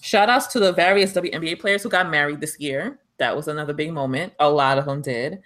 [0.00, 2.98] shout outs to the various WNBA players who got married this year.
[3.18, 4.32] That was another big moment.
[4.38, 5.42] A lot of them did.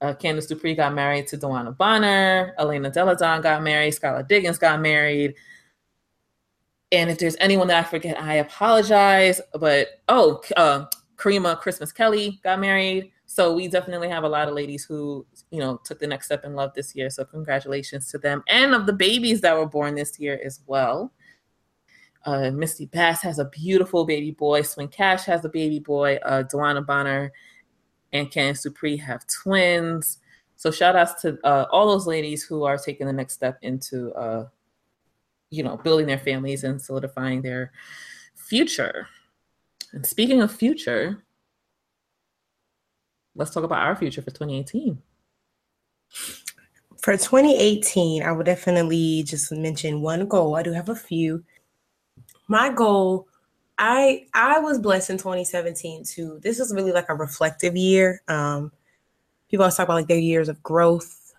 [0.00, 2.54] Uh, Candice Dupree got married to DeWanna Bonner.
[2.58, 3.94] Elena Delle Donne got married.
[3.94, 5.34] Skylar Diggins got married.
[6.90, 9.40] And if there's anyone that I forget, I apologize.
[9.58, 13.12] But oh, uh, Karima Christmas Kelly got married.
[13.26, 16.44] So we definitely have a lot of ladies who, you know, took the next step
[16.44, 17.10] in love this year.
[17.10, 21.12] So congratulations to them and of the babies that were born this year as well.
[22.24, 24.62] Uh, Misty Bass has a beautiful baby boy.
[24.62, 26.18] Swin Cash has a baby boy.
[26.24, 27.32] Uh, DeWanna Bonner
[28.12, 30.18] and Candice Dupree have twins.
[30.56, 34.12] So shout outs to uh, all those ladies who are taking the next step into,
[34.12, 34.46] uh,
[35.50, 37.72] you know, building their families and solidifying their
[38.34, 39.08] future.
[39.92, 41.24] And speaking of future,
[43.34, 45.00] let's talk about our future for 2018.
[46.98, 50.56] For 2018, I would definitely just mention one goal.
[50.56, 51.44] I do have a few.
[52.48, 53.26] my goal
[53.80, 56.38] I I was blessed in 2017 too.
[56.42, 58.20] This was really like a reflective year.
[58.28, 58.70] Um,
[59.50, 61.34] people always talk about like their years of growth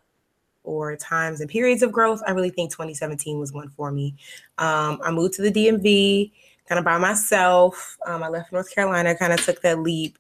[0.64, 2.22] or times and periods of growth.
[2.28, 4.16] I really think 2017 was one for me.
[4.58, 6.32] Um, I moved to the DMV
[6.68, 7.98] kind of by myself.
[8.08, 10.18] Um, I left North Carolina, kind of took that leap,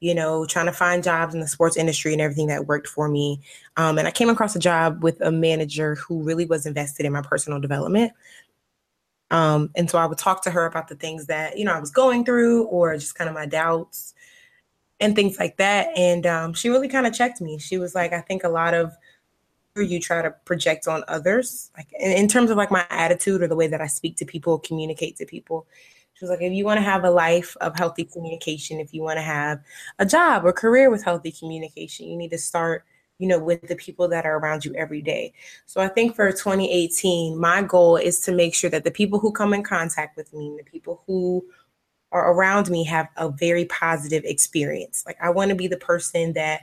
[0.00, 3.08] you know, trying to find jobs in the sports industry and everything that worked for
[3.08, 3.40] me.
[3.76, 7.12] Um, and I came across a job with a manager who really was invested in
[7.12, 8.12] my personal development.
[9.30, 11.80] Um, and so I would talk to her about the things that, you know, I
[11.80, 14.14] was going through or just kind of my doubts
[14.98, 15.88] and things like that.
[15.96, 17.58] And um, she really kind of checked me.
[17.58, 18.92] She was like, I think a lot of
[19.76, 23.46] you try to project on others, like in, in terms of like my attitude or
[23.46, 25.66] the way that I speak to people, communicate to people.
[26.20, 29.00] She was like, if you want to have a life of healthy communication, if you
[29.00, 29.58] want to have
[29.98, 32.84] a job or career with healthy communication, you need to start
[33.20, 35.32] you know, with the people that are around you every day.
[35.66, 39.30] So I think for 2018, my goal is to make sure that the people who
[39.30, 41.44] come in contact with me, the people who
[42.12, 45.04] are around me have a very positive experience.
[45.06, 46.62] Like I want to be the person that,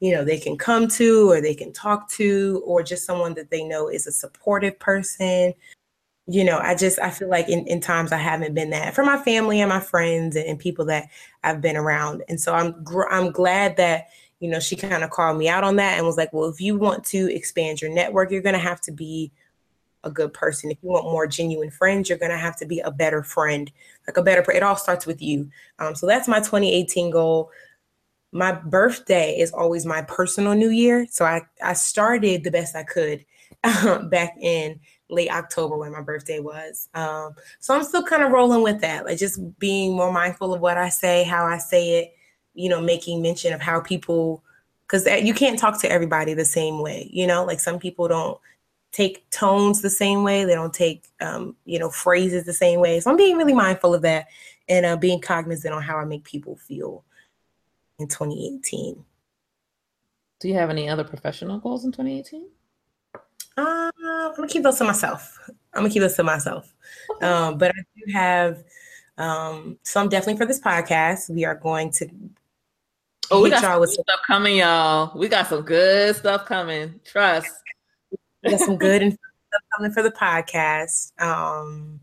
[0.00, 3.50] you know, they can come to or they can talk to, or just someone that
[3.50, 5.54] they know is a supportive person.
[6.26, 9.04] You know, I just I feel like in, in times I haven't been that for
[9.04, 11.08] my family and my friends and, and people that
[11.42, 12.22] I've been around.
[12.28, 14.08] And so I'm gr- I'm glad that
[14.44, 16.60] you know, she kind of called me out on that and was like, well, if
[16.60, 19.32] you want to expand your network, you're going to have to be
[20.02, 20.70] a good person.
[20.70, 23.72] If you want more genuine friends, you're going to have to be a better friend,
[24.06, 25.50] like a better, it all starts with you.
[25.78, 27.50] Um, so that's my 2018 goal.
[28.32, 31.06] My birthday is always my personal new year.
[31.10, 33.24] So I, I started the best I could
[34.10, 36.88] back in late October when my birthday was.
[36.94, 40.60] Um, so I'm still kind of rolling with that, like just being more mindful of
[40.60, 42.16] what I say, how I say it,
[42.54, 44.42] you know, making mention of how people,
[44.86, 48.38] because you can't talk to everybody the same way, you know, like some people don't
[48.92, 53.00] take tones the same way, they don't take, um, you know, phrases the same way.
[53.00, 54.28] So I'm being really mindful of that
[54.68, 57.04] and uh, being cognizant on how I make people feel
[57.98, 59.04] in 2018.
[60.40, 62.46] Do you have any other professional goals in 2018?
[63.56, 65.38] Uh, I'm gonna keep those to myself.
[65.72, 66.74] I'm gonna keep those to myself.
[67.16, 67.26] Okay.
[67.26, 68.64] Um, but I do have
[69.18, 71.30] um, some definitely for this podcast.
[71.30, 72.08] We are going to
[73.30, 75.16] Oh, we got some with stuff coming, y'all.
[75.16, 77.00] We got some good stuff coming.
[77.04, 77.52] Trust.
[78.42, 79.00] We got some good
[79.48, 81.12] stuff coming for the podcast.
[81.20, 82.00] Um,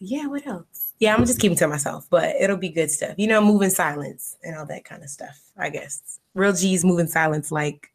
[0.00, 0.92] yeah, what else?
[0.98, 3.14] Yeah, I'm just keeping to myself, but it'll be good stuff.
[3.18, 5.40] You know, moving silence and all that kind of stuff.
[5.56, 7.50] I guess real G's moving silence.
[7.50, 7.91] Like,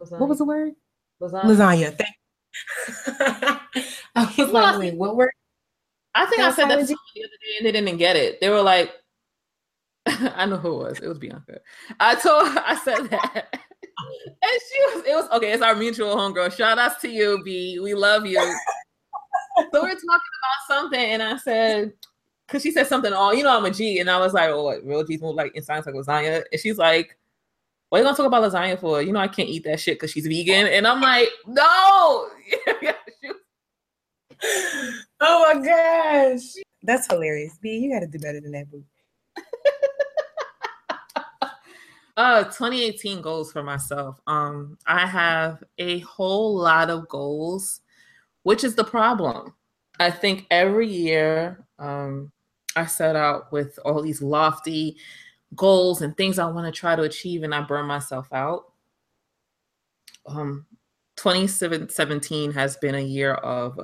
[0.00, 0.18] Lasagna.
[0.18, 0.72] what was the word?
[1.20, 1.44] Lasagna.
[1.44, 1.98] Lasagna.
[1.98, 2.16] Thank-
[4.16, 5.30] I was like, wait, what word?
[6.14, 8.40] I think I said that the other day and they didn't get it.
[8.40, 8.92] They were like,
[10.06, 10.98] I know who it was.
[10.98, 11.60] It was Bianca.
[12.00, 13.46] I told I said that.
[13.52, 13.60] and
[14.42, 15.52] she was, it was okay.
[15.52, 16.56] It's our mutual homegirl.
[16.56, 17.78] Shout outs to you, B.
[17.80, 18.40] We love you.
[18.40, 21.92] so we're talking about something, and I said,
[22.46, 24.00] because she said something, all, you know, I'm a G.
[24.00, 26.42] And I was like, oh, what, real G's move like in science like lasagna.
[26.50, 27.16] And she's like,
[27.90, 29.02] what are you gonna talk about lasagna for?
[29.02, 30.68] You know, I can't eat that shit because she's vegan.
[30.68, 31.60] And I'm like, no.
[35.20, 36.42] oh my gosh.
[36.82, 37.58] That's hilarious.
[37.60, 38.84] B, you gotta do better than that, boo.
[42.16, 44.20] Uh, 2018 goals for myself.
[44.26, 47.80] Um, I have a whole lot of goals,
[48.42, 49.54] which is the problem.
[49.98, 52.30] I think every year, um,
[52.76, 54.98] I set out with all these lofty
[55.54, 58.72] goals and things I want to try to achieve, and I burn myself out.
[60.26, 60.66] Um,
[61.16, 63.78] 2017 has been a year of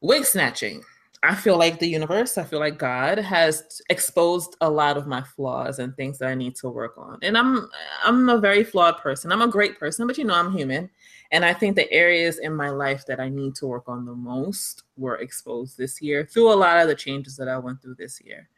[0.00, 0.82] wig snatching.
[1.24, 5.22] I feel like the universe, I feel like God has exposed a lot of my
[5.22, 7.18] flaws and things that I need to work on.
[7.22, 7.70] And I'm
[8.04, 9.32] I'm a very flawed person.
[9.32, 10.90] I'm a great person, but you know, I'm human.
[11.32, 14.14] And I think the areas in my life that I need to work on the
[14.14, 17.96] most were exposed this year through a lot of the changes that I went through
[17.96, 18.48] this year.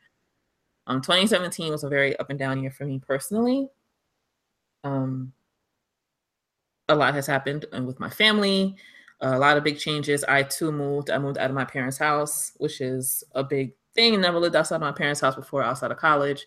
[0.87, 3.69] Um 2017 was a very up and down year for me personally.
[4.85, 5.33] Um
[6.89, 8.77] a lot has happened with my family,
[9.21, 10.25] a lot of big changes.
[10.25, 11.11] I too moved.
[11.11, 14.21] I moved out of my parents' house, which is a big thing.
[14.21, 16.47] Never lived outside of my parents' house before, outside of college.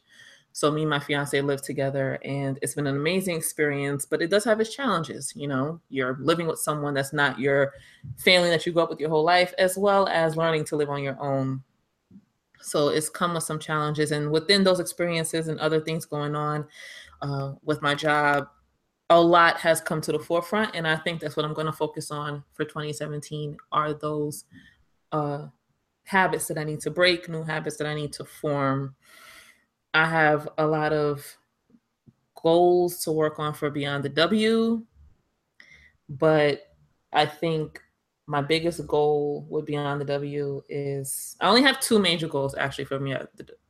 [0.52, 4.06] So me and my fiance live together, and it's been an amazing experience.
[4.06, 5.32] But it does have its challenges.
[5.36, 7.74] You know, you're living with someone that's not your
[8.18, 10.90] family that you grew up with your whole life, as well as learning to live
[10.90, 11.64] on your own.
[12.62, 16.68] So it's come with some challenges, and within those experiences and other things going on
[17.22, 18.47] uh, with my job,
[19.10, 21.74] a lot has come to the forefront and i think that's what i'm going to
[21.74, 24.45] focus on for 2017 are those
[25.12, 25.47] uh,
[26.03, 28.95] habits that i need to break new habits that i need to form.
[29.93, 31.26] I have a lot of
[32.41, 34.86] goals to work on for beyond the w
[36.07, 36.62] but
[37.12, 37.82] i think
[38.30, 42.86] my biggest goal with Beyond the W is I only have two major goals actually
[42.86, 43.15] for me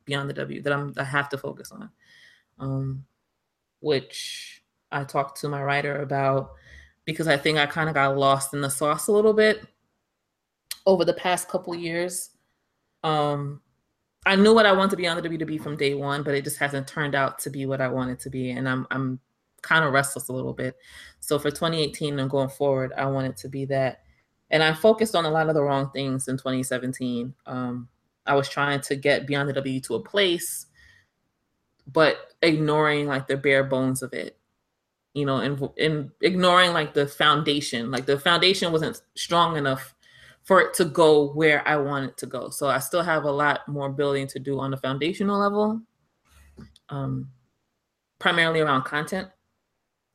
[0.03, 1.89] Beyond the W that I'm I have to focus on,
[2.59, 3.05] um,
[3.79, 6.51] which I talked to my writer about
[7.05, 9.65] because I think I kind of got lost in the sauce a little bit
[10.85, 12.31] over the past couple years.
[13.05, 13.61] Um,
[14.25, 16.43] I knew what I wanted to be on the WWE from day one, but it
[16.43, 19.21] just hasn't turned out to be what I wanted to be, and I'm I'm
[19.61, 20.75] kind of restless a little bit.
[21.21, 24.01] So for 2018 and going forward, I want it to be that
[24.51, 27.33] and I focused on a lot of the wrong things in 2017.
[27.45, 27.87] Um,
[28.25, 30.65] I was trying to get Beyond the W to a place,
[31.87, 34.37] but ignoring like the bare bones of it,
[35.13, 37.91] you know, and, and ignoring like the foundation.
[37.91, 39.93] Like the foundation wasn't strong enough
[40.43, 42.49] for it to go where I want it to go.
[42.49, 45.81] So I still have a lot more building to do on the foundational level,
[46.89, 47.29] um,
[48.17, 49.27] primarily around content.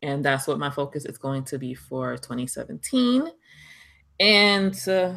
[0.03, 3.30] And that's what my focus is going to be for 2017
[4.21, 5.15] and uh,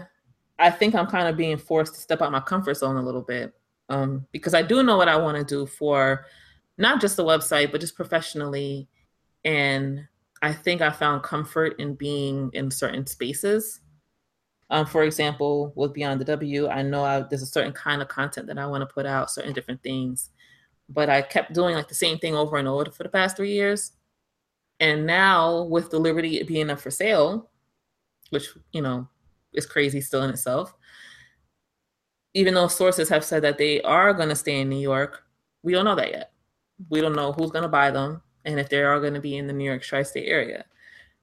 [0.59, 3.21] I think I'm kind of being forced to step out my comfort zone a little
[3.21, 3.53] bit
[3.89, 6.25] um, because I do know what I want to do for
[6.77, 8.87] not just the website, but just professionally.
[9.45, 10.07] And
[10.41, 13.81] I think I found comfort in being in certain spaces.
[14.69, 18.09] Um, for example, with Beyond the W, I know I, there's a certain kind of
[18.09, 20.29] content that I want to put out, certain different things,
[20.89, 23.53] but I kept doing like the same thing over and over for the past three
[23.53, 23.93] years.
[24.79, 27.49] And now with the Liberty being up for sale,
[28.29, 29.07] which you know
[29.53, 30.73] is crazy still in itself.
[32.33, 35.23] Even though sources have said that they are going to stay in New York,
[35.63, 36.31] we don't know that yet.
[36.89, 39.37] We don't know who's going to buy them and if they are going to be
[39.37, 40.65] in the New York tri-state area.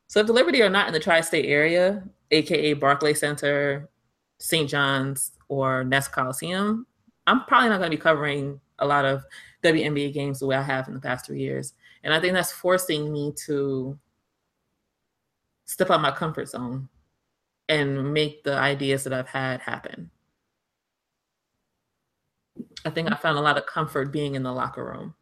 [0.09, 3.88] So if the Liberty are not in the tri-state area, aka Barclay Center,
[4.38, 4.68] St.
[4.68, 6.86] John's, or Nassau Coliseum,
[7.26, 9.24] I'm probably not going to be covering a lot of
[9.62, 11.74] WNBA games the way I have in the past three years.
[12.02, 13.98] And I think that's forcing me to
[15.64, 16.88] step out my comfort zone
[17.69, 20.11] and make the ideas that I've had happen.
[22.85, 25.15] I think I found a lot of comfort being in the locker room.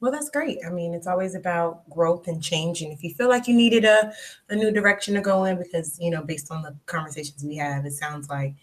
[0.00, 0.58] Well, that's great.
[0.66, 2.80] I mean, it's always about growth and change.
[2.80, 4.12] And if you feel like you needed a,
[4.48, 7.84] a new direction to go in, because, you know, based on the conversations we have,
[7.84, 8.54] it sounds like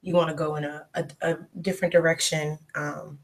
[0.00, 3.18] you want to go in a, a, a different direction um,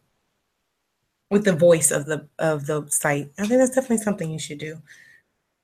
[1.30, 3.30] with the voice of the of the site.
[3.38, 4.82] I think that's definitely something you should do.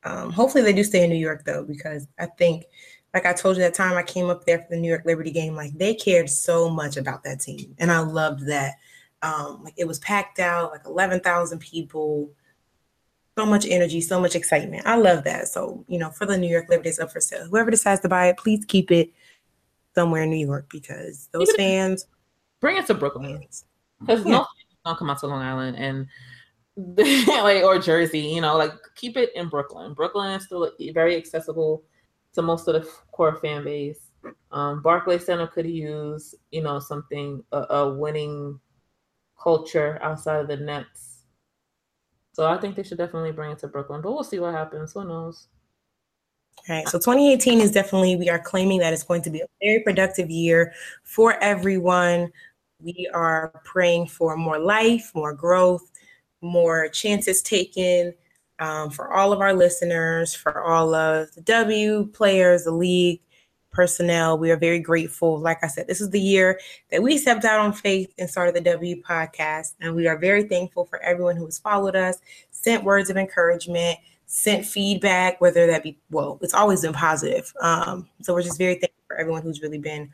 [0.07, 2.65] Um, hopefully, they do stay in New York though, because I think
[3.13, 5.31] like I told you that time I came up there for the New York Liberty
[5.31, 7.75] game, like they cared so much about that team.
[7.79, 8.75] And I loved that.
[9.23, 12.31] Um, like it was packed out, like 11,000 people,
[13.37, 14.87] so much energy, so much excitement.
[14.87, 15.49] I love that.
[15.49, 17.47] So, you know, for the New York Liberty is up for sale.
[17.49, 19.11] Whoever decides to buy it, please keep it
[19.95, 22.07] somewhere in New York because those fans
[22.61, 23.43] bring it to Brooklyn.
[24.01, 24.33] Because yeah.
[24.33, 24.47] no
[24.85, 26.07] don't come out to Long Island and
[27.65, 29.95] or Jersey, you know, like keep it in Brooklyn.
[29.95, 31.83] Brooklyn is still very accessible
[32.35, 34.11] to most of the core fan base.
[34.51, 38.61] Um, Barclay Center could use, you know, something a, a winning
[39.43, 41.23] culture outside of the Nets.
[42.33, 44.93] So I think they should definitely bring it to Brooklyn, but we'll see what happens.
[44.93, 45.49] Who knows?
[46.69, 46.89] All right.
[46.89, 50.29] So 2018 is definitely, we are claiming that it's going to be a very productive
[50.29, 50.75] year
[51.05, 52.31] for everyone.
[52.81, 55.91] We are praying for more life, more growth,
[56.47, 58.15] more chances taken,
[58.59, 63.21] um, for all of our listeners, for all of the W players, the league
[63.73, 64.39] personnel.
[64.39, 65.39] We are very grateful.
[65.39, 66.59] Like I said, this is the year
[66.91, 69.75] that we stepped out on faith and started the W podcast.
[69.81, 72.17] And we are very thankful for everyone who has followed us,
[72.51, 77.53] sent words of encouragement, sent feedback, whether that be, well, it's always been positive.
[77.61, 80.11] Um, so we're just very thankful for everyone who's really been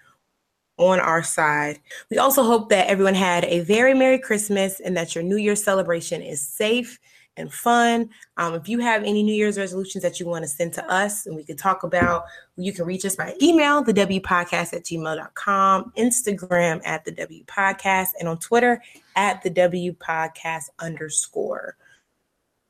[0.79, 1.81] on our side.
[2.11, 5.63] We also hope that everyone had a very Merry Christmas and that your New Year's
[5.63, 6.99] celebration is safe
[7.37, 8.11] and fun.
[8.37, 11.27] Um, if you have any New Year's resolutions that you want to send to us
[11.27, 12.25] and we could talk about,
[12.57, 17.45] you can reach us by email, the W podcast at gmail.com, Instagram at the W
[17.45, 18.83] podcast, and on Twitter
[19.17, 21.77] at the W podcast underscore.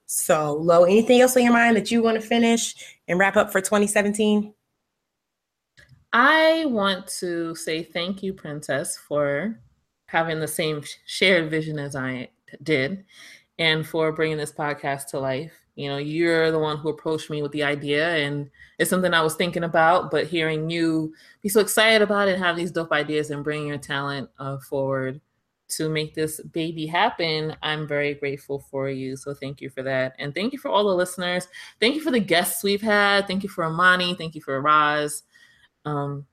[0.06, 2.74] So, Lo, anything else on your mind that you want to finish
[3.08, 4.52] and wrap up for 2017?
[6.12, 9.58] I want to say thank you, Princess, for
[10.06, 12.28] having the same shared vision as I
[12.62, 13.04] did
[13.58, 15.52] and for bringing this podcast to life.
[15.74, 19.22] You know, you're the one who approached me with the idea, and it's something I
[19.22, 20.10] was thinking about.
[20.10, 23.78] But hearing you be so excited about it, have these dope ideas, and bring your
[23.78, 25.18] talent uh, forward
[25.70, 29.16] to make this baby happen, I'm very grateful for you.
[29.16, 31.48] So thank you for that, and thank you for all the listeners.
[31.80, 33.26] Thank you for the guests we've had.
[33.26, 34.14] Thank you for Amani.
[34.14, 35.22] Thank you for Roz.
[35.84, 36.26] Um,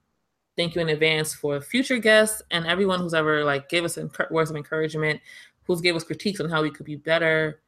[0.57, 3.97] thank you in advance for future guests and everyone who's ever like gave us
[4.29, 5.21] words of encouragement
[5.63, 7.61] who's gave us critiques on how we could be better.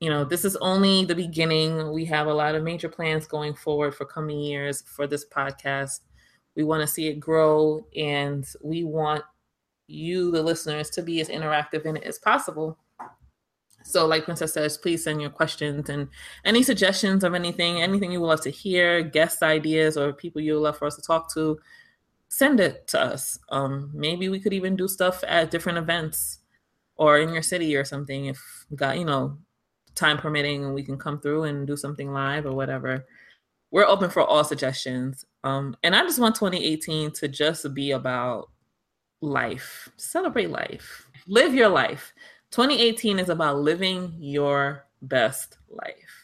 [0.00, 1.92] you know, this is only the beginning.
[1.92, 6.00] We have a lot of major plans going forward for coming years for this podcast.
[6.54, 9.24] We want to see it grow and we want
[9.88, 12.78] you, the listeners, to be as interactive in it as possible.
[13.86, 16.08] So, like Princess says, please send your questions and
[16.44, 20.54] any suggestions of anything, anything you would love to hear, guest ideas, or people you
[20.54, 21.56] would love for us to talk to.
[22.28, 23.38] Send it to us.
[23.50, 26.40] Um, maybe we could even do stuff at different events
[26.96, 29.38] or in your city or something if got, you know,
[29.94, 33.06] time permitting and we can come through and do something live or whatever.
[33.70, 35.24] We're open for all suggestions.
[35.44, 38.50] Um, and I just want 2018 to just be about
[39.20, 39.88] life.
[39.96, 41.06] Celebrate life.
[41.28, 42.12] Live your life.
[42.56, 46.22] 2018 is about living your best life.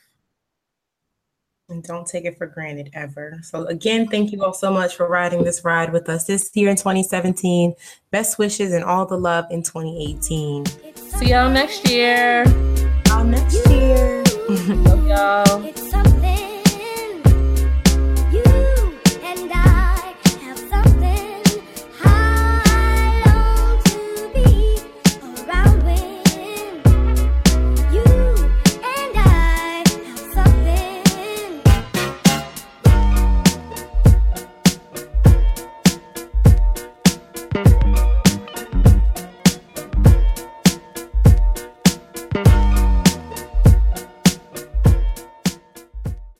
[1.68, 3.38] And don't take it for granted ever.
[3.42, 6.70] So, again, thank you all so much for riding this ride with us this year
[6.70, 7.74] in 2017.
[8.10, 10.64] Best wishes and all the love in 2018.
[10.96, 12.44] See y'all next year.
[13.08, 14.24] Y'all next year.
[14.48, 15.72] Love y'all.